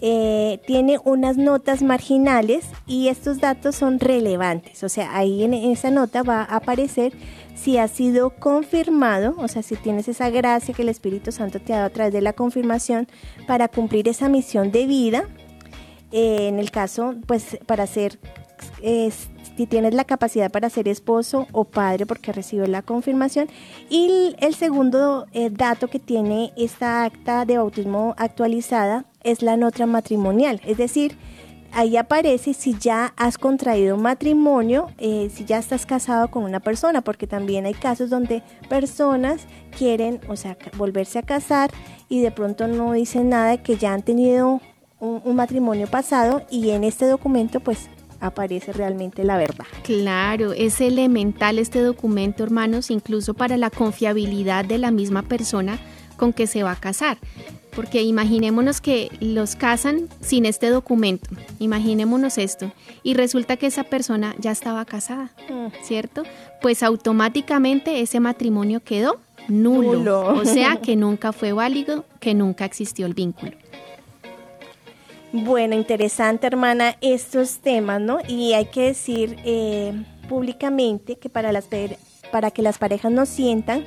[0.00, 4.84] eh, tiene unas notas marginales y estos datos son relevantes.
[4.84, 7.12] O sea, ahí en esa nota va a aparecer
[7.54, 11.72] si ha sido confirmado, o sea, si tienes esa gracia que el Espíritu Santo te
[11.72, 13.08] ha dado a través de la confirmación
[13.46, 15.24] para cumplir esa misión de vida.
[16.12, 18.18] Eh, en el caso, pues, para ser
[19.56, 23.48] si tienes la capacidad para ser esposo o padre porque recibió la confirmación.
[23.88, 29.86] Y el segundo eh, dato que tiene esta acta de bautismo actualizada es la nota
[29.86, 31.16] matrimonial, es decir,
[31.72, 37.02] ahí aparece si ya has contraído matrimonio, eh, si ya estás casado con una persona,
[37.02, 39.42] porque también hay casos donde personas
[39.76, 41.70] quieren, o sea, volverse a casar
[42.08, 44.60] y de pronto no dicen nada que ya han tenido
[45.00, 49.66] un, un matrimonio pasado y en este documento pues aparece realmente la verdad.
[49.82, 55.78] Claro, es elemental este documento, hermanos, incluso para la confiabilidad de la misma persona
[56.16, 57.18] con que se va a casar.
[57.76, 61.28] Porque imaginémonos que los casan sin este documento,
[61.60, 62.72] imaginémonos esto,
[63.02, 65.84] y resulta que esa persona ya estaba casada, mm.
[65.84, 66.24] ¿cierto?
[66.62, 73.06] Pues automáticamente ese matrimonio quedó nulo, o sea que nunca fue válido, que nunca existió
[73.06, 73.52] el vínculo.
[75.32, 78.20] Bueno, interesante hermana estos temas, ¿no?
[78.26, 79.92] Y hay que decir eh,
[80.28, 81.66] públicamente que para, las,
[82.32, 83.84] para que las parejas no sientan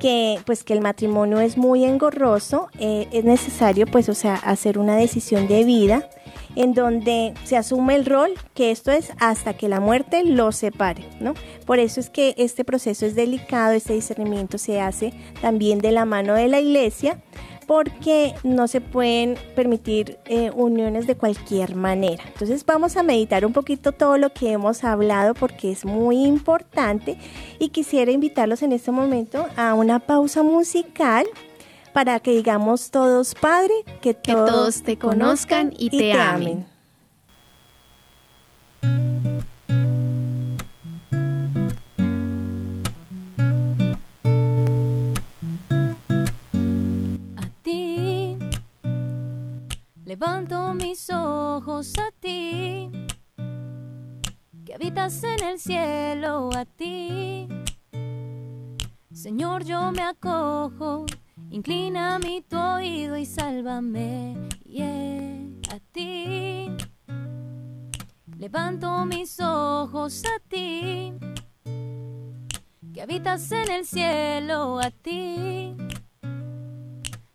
[0.00, 4.78] que pues que el matrimonio es muy engorroso, eh, es necesario pues o sea hacer
[4.78, 6.08] una decisión de vida
[6.56, 11.04] en donde se asume el rol que esto es hasta que la muerte los separe,
[11.20, 11.34] ¿no?
[11.66, 16.04] Por eso es que este proceso es delicado, este discernimiento se hace también de la
[16.04, 17.22] mano de la iglesia
[17.70, 22.24] porque no se pueden permitir eh, uniones de cualquier manera.
[22.26, 27.16] Entonces vamos a meditar un poquito todo lo que hemos hablado porque es muy importante
[27.60, 31.26] y quisiera invitarlos en este momento a una pausa musical
[31.92, 36.66] para que digamos todos, Padre, que, todos, te conozcan y, te, amen.
[50.10, 52.90] Levanto mis ojos a ti,
[54.64, 57.46] que habitas en el cielo a ti.
[59.12, 61.06] Señor, yo me acojo,
[61.50, 64.34] inclina mi tu oído y sálvame,
[65.72, 66.72] a ti.
[68.36, 71.14] Levanto mis ojos a ti,
[72.92, 75.76] que habitas en el cielo a ti.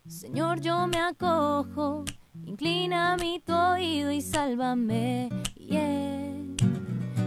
[0.06, 2.04] Señor, yo me acojo,
[2.46, 5.28] inclina mi tu oído y sálvame.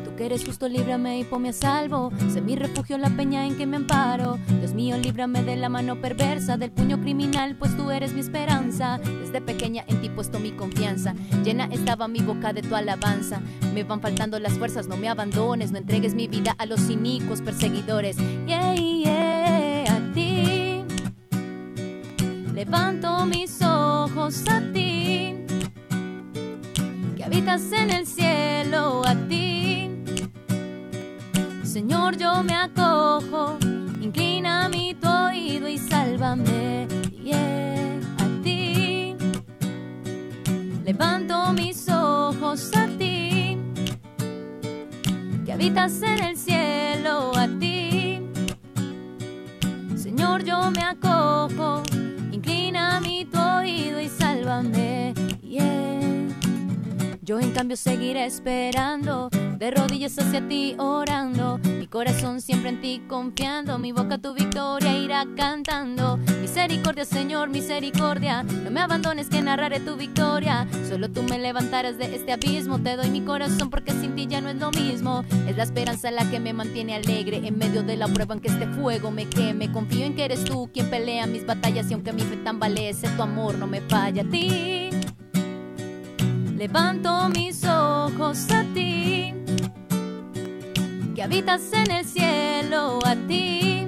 [0.04, 2.12] Tú que eres justo, líbrame y ponme a salvo.
[2.34, 4.40] Sé mi refugio, la peña en que me amparo.
[4.60, 8.98] Dios mío, líbrame de la mano perversa, del puño criminal, pues tú eres mi esperanza.
[8.98, 11.14] Desde pequeña en ti puesto mi confianza.
[11.44, 13.42] Llena estaba mi boca de tu alabanza.
[13.74, 17.42] Me van faltando las fuerzas, no me abandones, no entregues mi vida a los cínicos
[17.42, 18.18] perseguidores.
[18.48, 20.84] Yeah, yeah, a ti.
[22.54, 23.69] Levanto mis ojos
[24.18, 25.36] a ti,
[27.16, 29.92] que habitas en el cielo a ti.
[31.64, 33.58] Señor, yo me acojo,
[34.02, 36.88] inclina mi tu oído y sálvame.
[37.24, 39.16] Yeah, a ti.
[40.84, 43.58] Levanto mis ojos a ti,
[45.46, 48.22] que habitas en el cielo a ti.
[49.96, 51.84] Señor, yo me acojo,
[52.70, 55.14] inclina mi tu oído y sálvame.
[57.22, 61.60] Yo en cambio seguiré esperando, de rodillas hacia ti orando,
[61.90, 66.18] corazón siempre en ti confiando, mi boca tu victoria irá cantando.
[66.42, 72.16] Misericordia Señor, misericordia, no me abandones que narraré tu victoria, solo tú me levantarás de
[72.16, 75.58] este abismo, te doy mi corazón porque sin ti ya no es lo mismo, es
[75.58, 77.42] la esperanza la que me mantiene alegre.
[77.44, 80.44] En medio de la prueba en que este fuego me queme, confío en que eres
[80.44, 81.90] tú quien pelea mis batallas.
[81.90, 84.90] Y aunque mi fe tambalece, tu amor no me falla a ti.
[86.58, 89.34] Levanto mis ojos a ti,
[91.20, 93.86] que habitas en el cielo a ti.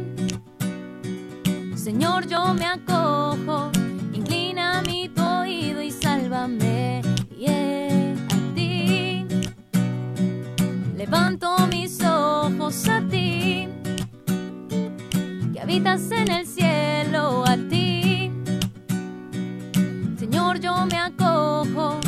[1.75, 3.71] Señor, yo me acojo,
[4.11, 7.01] inclina mi tu oído y sálvame.
[7.38, 9.25] Yeah, a ti.
[10.97, 13.69] Levanto mis ojos a ti,
[15.53, 18.29] que habitas en el cielo a ti.
[20.19, 22.01] Señor, yo me acojo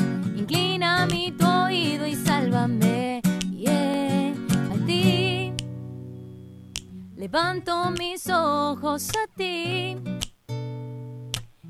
[7.24, 9.96] Levanto mis ojos a ti,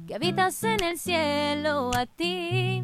[0.08, 2.84] que habitas en el cielo a ti.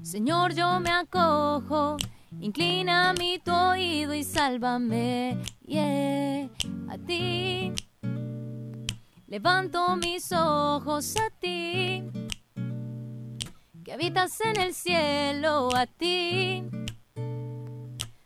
[0.00, 1.98] Señor, yo me acojo,
[2.40, 5.36] inclina mi tu oído y sálvame,
[5.66, 6.48] yeah,
[6.88, 7.74] a ti.
[9.26, 12.02] Levanto mis ojos a ti
[13.84, 16.64] que habitas en el cielo a ti.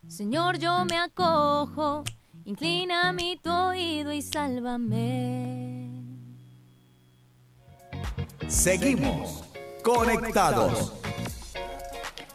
[0.06, 2.04] Señor, yo me acojo,
[2.48, 5.90] inclina mi tu oído y sálvame.
[8.48, 9.44] Seguimos
[9.84, 10.94] conectados.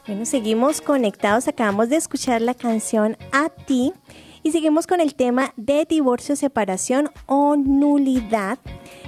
[0.05, 1.47] Bueno, seguimos conectados.
[1.47, 3.91] Acabamos de escuchar la canción A ti
[4.43, 8.59] y seguimos con el tema de divorcio, separación o nulidad.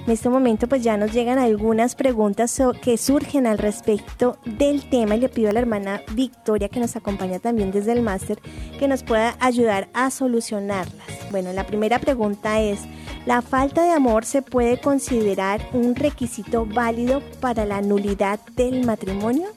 [0.06, 5.16] En este momento pues ya nos llegan algunas preguntas que surgen al respecto del tema
[5.16, 8.39] y le pido a la hermana Victoria que nos acompaña también desde el máster
[8.78, 11.08] que nos pueda ayudar a solucionarlas.
[11.32, 12.82] Bueno, la primera pregunta es,
[13.26, 19.47] ¿la falta de amor se puede considerar un requisito válido para la nulidad del matrimonio?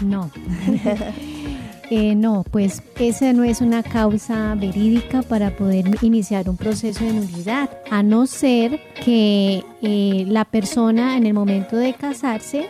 [0.00, 0.28] No.
[1.90, 7.12] Eh, no, pues esa no es una causa verídica para poder iniciar un proceso de
[7.12, 12.66] nulidad, a no ser que eh, la persona en el momento de casarse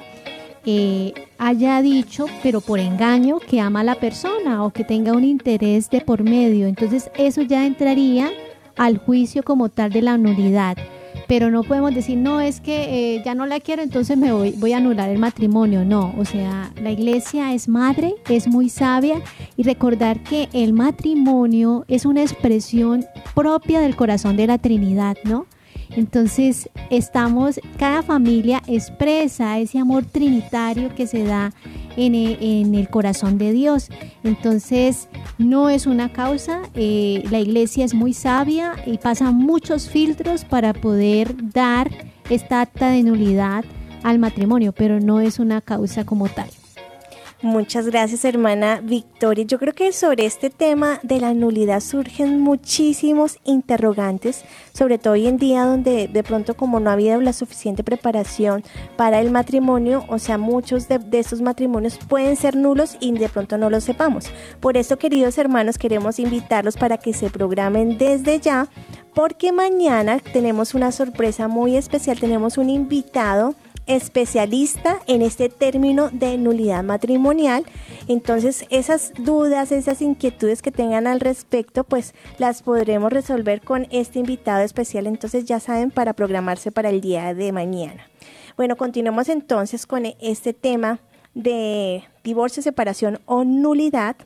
[0.66, 5.24] eh, haya dicho, pero por engaño, que ama a la persona o que tenga un
[5.24, 6.66] interés de por medio.
[6.66, 8.30] Entonces eso ya entraría
[8.76, 10.76] al juicio como tal de la nulidad
[11.26, 14.52] pero no podemos decir, no, es que eh, ya no la quiero, entonces me voy,
[14.52, 15.84] voy a anular el matrimonio.
[15.84, 19.20] No, o sea, la iglesia es madre, es muy sabia
[19.56, 23.04] y recordar que el matrimonio es una expresión
[23.34, 25.46] propia del corazón de la Trinidad, ¿no?
[25.90, 31.52] Entonces, estamos, cada familia expresa ese amor trinitario que se da
[31.96, 33.88] en el, en el corazón de Dios.
[34.22, 35.08] Entonces,
[35.38, 40.72] no es una causa, eh, la iglesia es muy sabia y pasa muchos filtros para
[40.72, 41.90] poder dar
[42.30, 43.64] esta acta de nulidad
[44.02, 46.48] al matrimonio, pero no es una causa como tal.
[47.42, 49.44] Muchas gracias, hermana Victoria.
[49.44, 55.26] Yo creo que sobre este tema de la nulidad surgen muchísimos interrogantes, sobre todo hoy
[55.26, 58.62] en día donde de pronto como no ha habido la suficiente preparación
[58.96, 63.28] para el matrimonio, o sea, muchos de, de estos matrimonios pueden ser nulos y de
[63.28, 64.30] pronto no lo sepamos.
[64.60, 68.68] Por eso, queridos hermanos, queremos invitarlos para que se programen desde ya,
[69.12, 73.54] porque mañana tenemos una sorpresa muy especial, tenemos un invitado
[73.86, 77.64] especialista en este término de nulidad matrimonial.
[78.08, 84.18] Entonces, esas dudas, esas inquietudes que tengan al respecto, pues las podremos resolver con este
[84.18, 85.06] invitado especial.
[85.06, 88.08] Entonces, ya saben, para programarse para el día de mañana.
[88.56, 91.00] Bueno, continuemos entonces con este tema
[91.34, 94.16] de divorcio, separación o nulidad.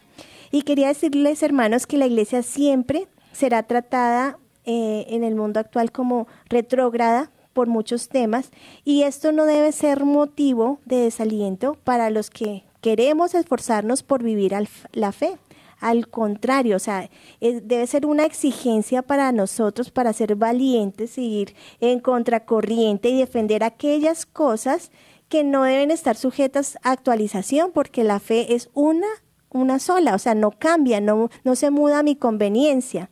[0.50, 5.92] Y quería decirles, hermanos, que la iglesia siempre será tratada eh, en el mundo actual
[5.92, 8.52] como retrógrada por muchos temas
[8.84, 14.54] y esto no debe ser motivo de desaliento para los que queremos esforzarnos por vivir
[14.92, 15.38] la fe.
[15.80, 21.98] Al contrario, o sea, debe ser una exigencia para nosotros para ser valientes, ir en
[21.98, 24.92] contracorriente y defender aquellas cosas
[25.28, 29.08] que no deben estar sujetas a actualización porque la fe es una,
[29.50, 33.10] una sola, o sea, no cambia, no, no se muda a mi conveniencia.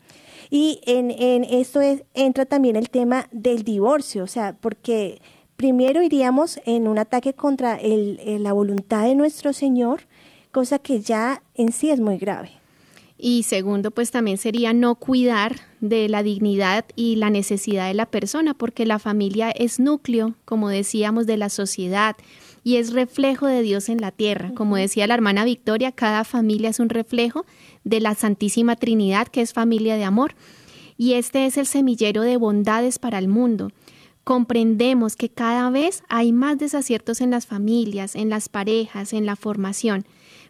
[0.50, 5.20] Y en, en esto es, entra también el tema del divorcio, o sea, porque
[5.56, 10.02] primero iríamos en un ataque contra el, la voluntad de nuestro Señor,
[10.52, 12.50] cosa que ya en sí es muy grave.
[13.18, 18.06] Y segundo, pues también sería no cuidar de la dignidad y la necesidad de la
[18.06, 22.16] persona, porque la familia es núcleo, como decíamos, de la sociedad
[22.62, 24.52] y es reflejo de Dios en la tierra.
[24.54, 27.46] Como decía la hermana Victoria, cada familia es un reflejo
[27.86, 30.34] de la Santísima Trinidad, que es familia de amor.
[30.98, 33.70] Y este es el semillero de bondades para el mundo.
[34.24, 39.36] Comprendemos que cada vez hay más desaciertos en las familias, en las parejas, en la
[39.36, 40.04] formación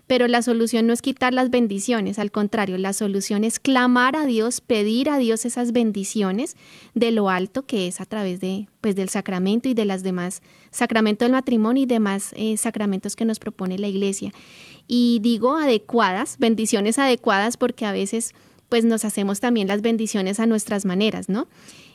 [0.07, 4.25] pero la solución no es quitar las bendiciones, al contrario, la solución es clamar a
[4.25, 6.57] Dios, pedir a Dios esas bendiciones
[6.95, 10.43] de lo alto que es a través de pues del sacramento y de las demás
[10.71, 14.33] sacramento del matrimonio y demás eh, sacramentos que nos propone la Iglesia.
[14.87, 18.35] Y digo adecuadas, bendiciones adecuadas porque a veces
[18.69, 21.49] pues nos hacemos también las bendiciones a nuestras maneras, ¿no?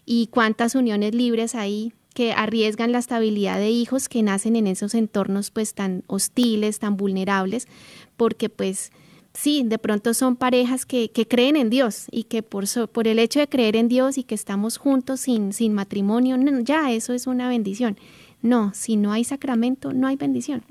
[0.06, 4.94] Y cuántas uniones libres hay que arriesgan la estabilidad de hijos que nacen en esos
[4.96, 7.68] entornos pues tan hostiles, tan vulnerables,
[8.18, 8.92] porque pues
[9.34, 13.20] sí, de pronto son parejas que, que creen en Dios y que por, por el
[13.20, 17.28] hecho de creer en Dios y que estamos juntos sin, sin matrimonio, ya eso es
[17.28, 17.98] una bendición.
[18.42, 20.64] No, si no hay sacramento, no hay bendición.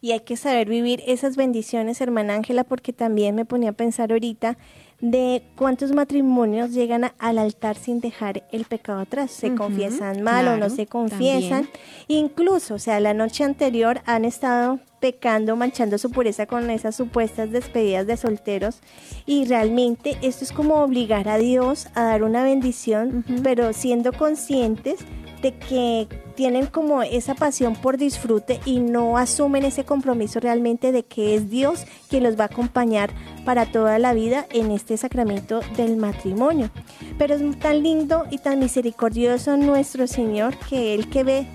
[0.00, 4.12] Y hay que saber vivir esas bendiciones, hermana Ángela, porque también me ponía a pensar
[4.12, 4.56] ahorita
[5.00, 9.30] de cuántos matrimonios llegan al altar sin dejar el pecado atrás.
[9.30, 11.68] Se confiesan mal o no se confiesan.
[12.08, 17.52] Incluso, o sea, la noche anterior han estado pecando, manchando su pureza con esas supuestas
[17.52, 18.80] despedidas de solteros.
[19.24, 25.00] Y realmente esto es como obligar a Dios a dar una bendición, pero siendo conscientes
[25.42, 31.04] de que tienen como esa pasión por disfrute y no asumen ese compromiso realmente de
[31.04, 33.10] que es Dios quien los va a acompañar
[33.44, 36.70] para toda la vida en este sacramento del matrimonio.
[37.18, 41.46] Pero es tan lindo y tan misericordioso nuestro Señor que Él que ve,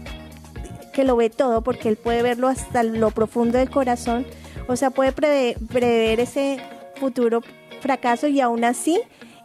[0.94, 4.26] que lo ve todo, porque Él puede verlo hasta lo profundo del corazón,
[4.68, 6.58] o sea, puede prever ese
[6.96, 7.42] futuro
[7.82, 9.00] fracaso y aún así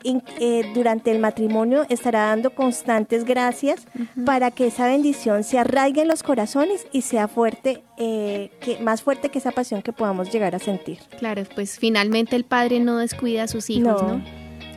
[0.04, 3.86] eh, durante el matrimonio estará dando constantes gracias
[4.24, 9.02] para que esa bendición se arraigue en los corazones y sea fuerte, eh, que, más
[9.02, 10.98] fuerte que esa pasión que podamos llegar a sentir.
[11.18, 14.22] Claro, pues finalmente el Padre no descuida a sus hijos, ¿no?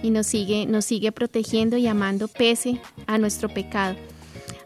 [0.04, 3.96] Y nos sigue, nos sigue protegiendo y amando pese a nuestro pecado.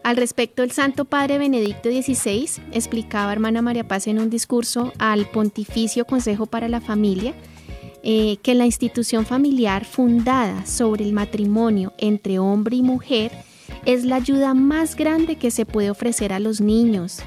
[0.06, 5.26] Al respecto, el Santo Padre Benedicto XVI explicaba, hermana María Paz, en un discurso al
[5.26, 7.34] Pontificio Consejo para la Familia,
[8.08, 13.32] eh, que la institución familiar fundada sobre el matrimonio entre hombre y mujer
[13.84, 17.18] es la ayuda más grande que se puede ofrecer a los niños.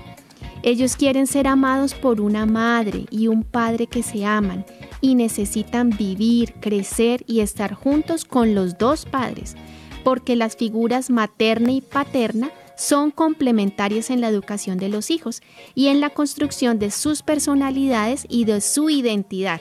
[0.64, 4.66] Ellos quieren ser amados por una madre y un padre que se aman
[5.02, 9.58] y necesitan vivir, crecer y estar juntos con los dos padres,
[10.06, 15.42] porque las figuras materna y paterna son complementarias en la educación de los hijos
[15.76, 19.60] y en la construcción de sus personalidades y de su identidad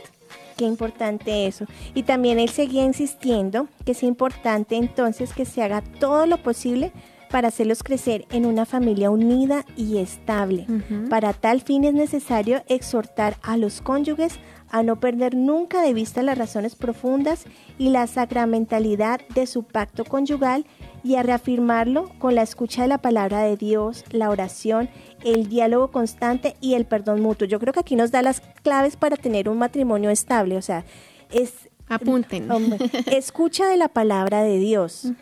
[0.58, 1.64] qué importante eso.
[1.94, 6.92] Y también él seguía insistiendo que es importante entonces que se haga todo lo posible
[7.28, 10.66] para hacerlos crecer en una familia unida y estable.
[11.08, 14.38] Para tal fin es necesario exhortar a los cónyuges
[14.70, 17.44] a no perder nunca de vista las razones profundas
[17.78, 20.66] y la sacramentalidad de su pacto conyugal
[21.02, 24.90] y a reafirmarlo con la escucha de la palabra de Dios, la oración,
[25.24, 27.46] el diálogo constante y el perdón mutuo.
[27.46, 30.84] Yo creo que aquí nos da las claves para tener un matrimonio estable, o sea,
[31.30, 32.48] es apunten.
[33.06, 35.12] escucha de la palabra de Dios,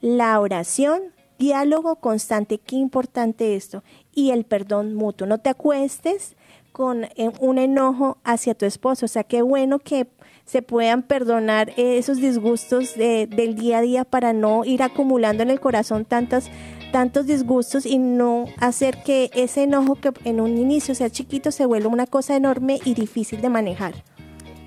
[0.00, 1.02] la oración,
[1.38, 3.82] diálogo constante, qué importante esto,
[4.14, 5.26] y el perdón mutuo.
[5.26, 6.36] No te acuestes
[6.72, 10.08] con eh, un enojo hacia tu esposo, o sea, qué bueno que
[10.44, 15.58] se puedan perdonar esos disgustos del día a día para no ir acumulando en el
[15.58, 16.50] corazón tantas
[16.92, 21.66] tantos disgustos y no hacer que ese enojo que en un inicio sea chiquito se
[21.66, 23.94] vuelva una cosa enorme y difícil de manejar.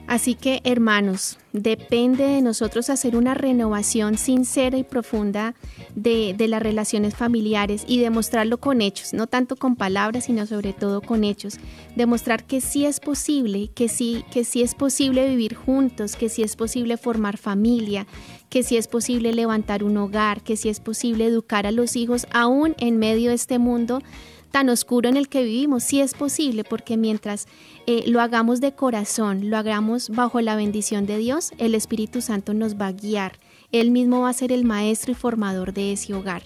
[0.08, 5.53] Así que, hermanos, depende de nosotros hacer una renovación sincera y profunda
[5.95, 11.01] de, las relaciones familiares y demostrarlo con hechos, no tanto con palabras, sino sobre todo
[11.01, 11.60] con hechos.
[11.97, 16.41] Demostrar que sí es posible, que sí, que sí es posible vivir juntos, que sí
[16.41, 18.08] es posible formar familia,
[18.49, 22.28] que sí es posible levantar un hogar, que sí es posible educar a los hijos
[22.32, 23.99] aún en medio de este mundo
[24.58, 25.84] tan oscuro en el que vivimos.
[25.84, 27.47] Sí es posible, porque mientras
[27.86, 32.55] eh, lo hagamos de corazón, lo hagamos bajo la bendición de Dios, el Espíritu Santo
[32.55, 33.34] nos va a guiar.
[33.72, 36.41] Él mismo va a ser el maestro y formador de ese hogar.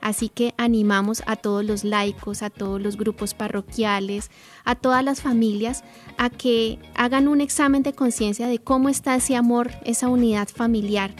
[0.00, 4.32] Así que animamos a todos los laicos, a todos los grupos parroquiales,
[4.64, 5.84] a todas las familias
[6.18, 11.14] a que hagan un examen de conciencia de cómo está ese amor, esa unidad familiar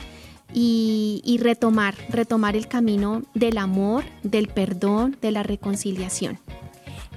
[0.55, 6.39] y, retomar, retomar el camino del amor, del perdón, de la reconciliación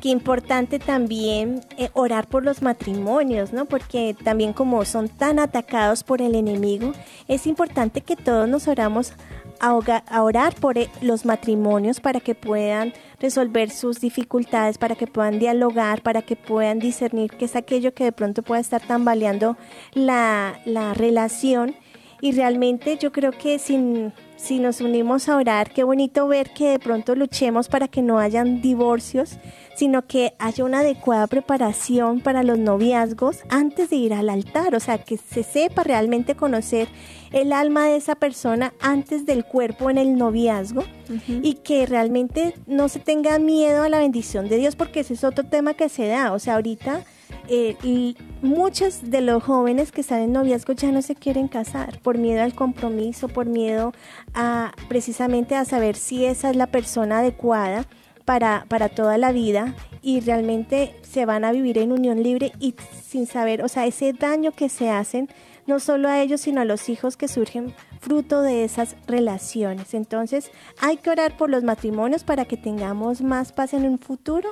[0.01, 3.65] qué importante también eh, orar por los matrimonios, ¿no?
[3.65, 6.91] Porque también como son tan atacados por el enemigo,
[7.27, 9.13] es importante que todos nos oramos
[9.59, 15.39] a, orar por eh, los matrimonios para que puedan resolver sus dificultades, para que puedan
[15.39, 19.57] dialogar, para que puedan discernir qué es aquello que de pronto pueda estar tambaleando
[19.93, 21.75] la, la relación
[22.21, 26.69] y realmente yo creo que si, si nos unimos a orar, qué bonito ver que
[26.69, 29.37] de pronto luchemos para que no hayan divorcios,
[29.75, 34.79] sino que haya una adecuada preparación para los noviazgos antes de ir al altar, o
[34.79, 36.87] sea, que se sepa realmente conocer
[37.31, 40.83] el alma de esa persona antes del cuerpo en el noviazgo
[41.27, 45.23] y que realmente no se tenga miedo a la bendición de Dios, porque ese es
[45.23, 47.03] otro tema que se da, o sea, ahorita
[47.47, 51.99] eh, y muchos de los jóvenes que están en noviazgo ya no se quieren casar
[51.99, 53.93] por miedo al compromiso, por miedo
[54.33, 57.85] a precisamente a saber si esa es la persona adecuada
[58.25, 62.75] para, para toda la vida y realmente se van a vivir en unión libre y
[63.03, 65.29] sin saber, o sea, ese daño que se hacen
[65.67, 69.93] no solo a ellos, sino a los hijos que surgen fruto de esas relaciones.
[69.93, 74.51] Entonces, hay que orar por los matrimonios para que tengamos más paz en un futuro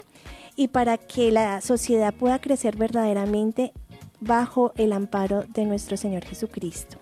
[0.56, 3.74] y para que la sociedad pueda crecer verdaderamente
[4.20, 6.98] bajo el amparo de nuestro Señor Jesucristo.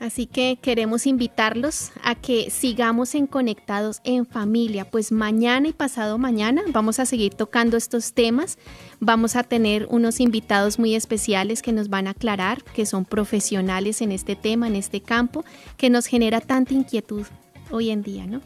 [0.00, 6.18] Así que queremos invitarlos a que sigamos en conectados en familia, pues mañana y pasado
[6.18, 8.58] mañana vamos a seguir tocando estos temas.
[9.00, 14.02] Vamos a tener unos invitados muy especiales que nos van a aclarar, que son profesionales
[14.02, 15.44] en este tema, en este campo,
[15.78, 17.24] que nos genera tanta inquietud
[17.70, 18.42] hoy en día, ¿no?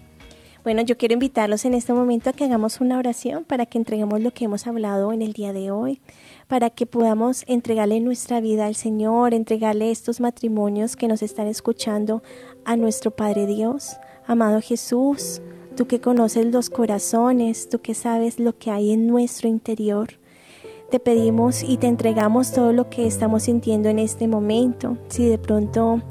[0.69, 4.21] Bueno, yo quiero invitarlos en este momento a que hagamos una oración para que entreguemos
[4.21, 5.99] lo que hemos hablado en el día de hoy,
[6.47, 12.23] para que podamos entregarle nuestra vida al Señor, entregarle estos matrimonios que nos están escuchando
[12.67, 13.97] a nuestro Padre Dios.
[14.27, 15.41] Amado Jesús,
[15.75, 20.19] tú que conoces los corazones, tú que sabes lo que hay en nuestro interior.
[20.91, 24.99] Te pedimos y te entregamos todo lo que estamos sintiendo en este momento.
[25.09, 26.03] Si de pronto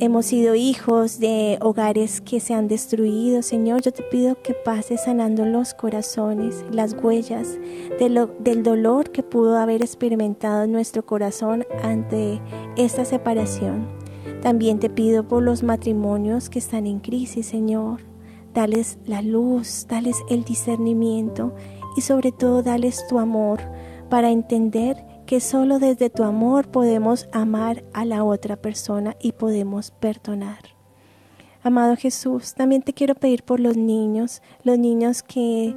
[0.00, 3.42] Hemos sido hijos de hogares que se han destruido.
[3.42, 7.58] Señor, yo te pido que pases sanando los corazones, las huellas
[7.98, 12.40] del dolor que pudo haber experimentado nuestro corazón ante
[12.76, 13.88] esta separación.
[14.40, 18.02] También te pido por los matrimonios que están en crisis, Señor.
[18.54, 21.52] Dales la luz, dales el discernimiento
[21.96, 23.58] y sobre todo dales tu amor
[24.08, 29.90] para entender que solo desde tu amor podemos amar a la otra persona y podemos
[29.90, 30.60] perdonar.
[31.62, 35.74] Amado Jesús, también te quiero pedir por los niños, los niños que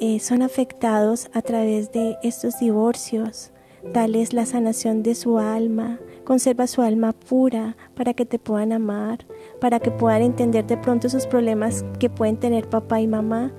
[0.00, 3.52] eh, son afectados a través de estos divorcios.
[3.92, 9.24] Dales la sanación de su alma, conserva su alma pura para que te puedan amar,
[9.60, 13.52] para que puedan entender de pronto esos problemas que pueden tener papá y mamá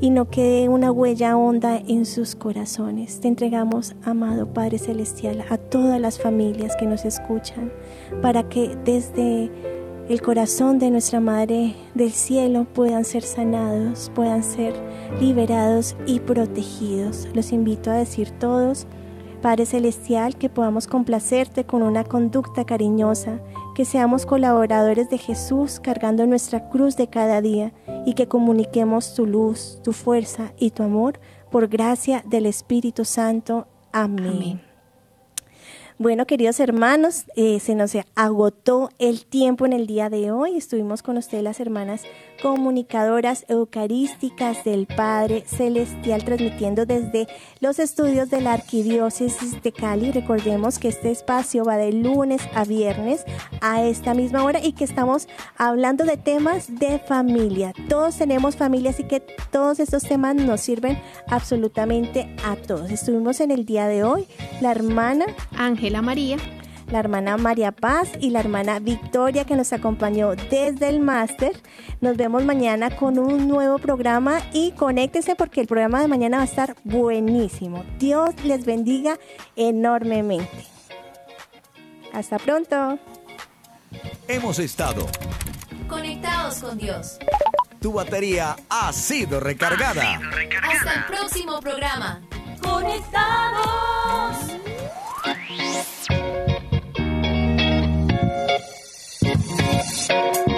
[0.00, 3.20] y no quede una huella honda en sus corazones.
[3.20, 7.72] Te entregamos, amado Padre Celestial, a todas las familias que nos escuchan,
[8.20, 9.50] para que desde
[10.08, 14.74] el corazón de nuestra Madre del Cielo puedan ser sanados, puedan ser
[15.20, 17.28] liberados y protegidos.
[17.34, 18.86] Los invito a decir todos,
[19.42, 23.40] Padre Celestial, que podamos complacerte con una conducta cariñosa,
[23.74, 27.72] que seamos colaboradores de Jesús cargando nuestra cruz de cada día
[28.06, 31.20] y que comuniquemos tu luz, tu fuerza y tu amor
[31.50, 33.66] por gracia del Espíritu Santo.
[33.92, 34.71] Amén.
[36.02, 40.56] Bueno, queridos hermanos, eh, se nos agotó el tiempo en el día de hoy.
[40.56, 42.02] Estuvimos con ustedes las hermanas
[42.42, 47.28] comunicadoras eucarísticas del Padre Celestial, transmitiendo desde
[47.60, 50.10] los estudios de la Arquidiócesis de Cali.
[50.10, 53.24] Recordemos que este espacio va de lunes a viernes
[53.60, 57.74] a esta misma hora y que estamos hablando de temas de familia.
[57.88, 59.20] Todos tenemos familia, así que
[59.52, 60.98] todos estos temas nos sirven
[61.28, 62.90] absolutamente a todos.
[62.90, 64.26] Estuvimos en el día de hoy,
[64.60, 65.26] la hermana
[65.56, 66.38] Ángela María
[66.92, 71.60] la hermana María Paz y la hermana Victoria que nos acompañó desde el máster.
[72.00, 76.42] Nos vemos mañana con un nuevo programa y conéctese porque el programa de mañana va
[76.42, 77.84] a estar buenísimo.
[77.98, 79.18] Dios les bendiga
[79.56, 80.66] enormemente.
[82.12, 82.98] Hasta pronto.
[84.28, 85.06] Hemos estado
[85.88, 87.18] conectados con Dios.
[87.80, 90.20] Tu batería ha sido recargada.
[90.62, 92.20] Hasta el próximo programa.
[92.62, 94.12] Conectados.
[95.24, 95.50] Thank
[100.48, 100.51] you.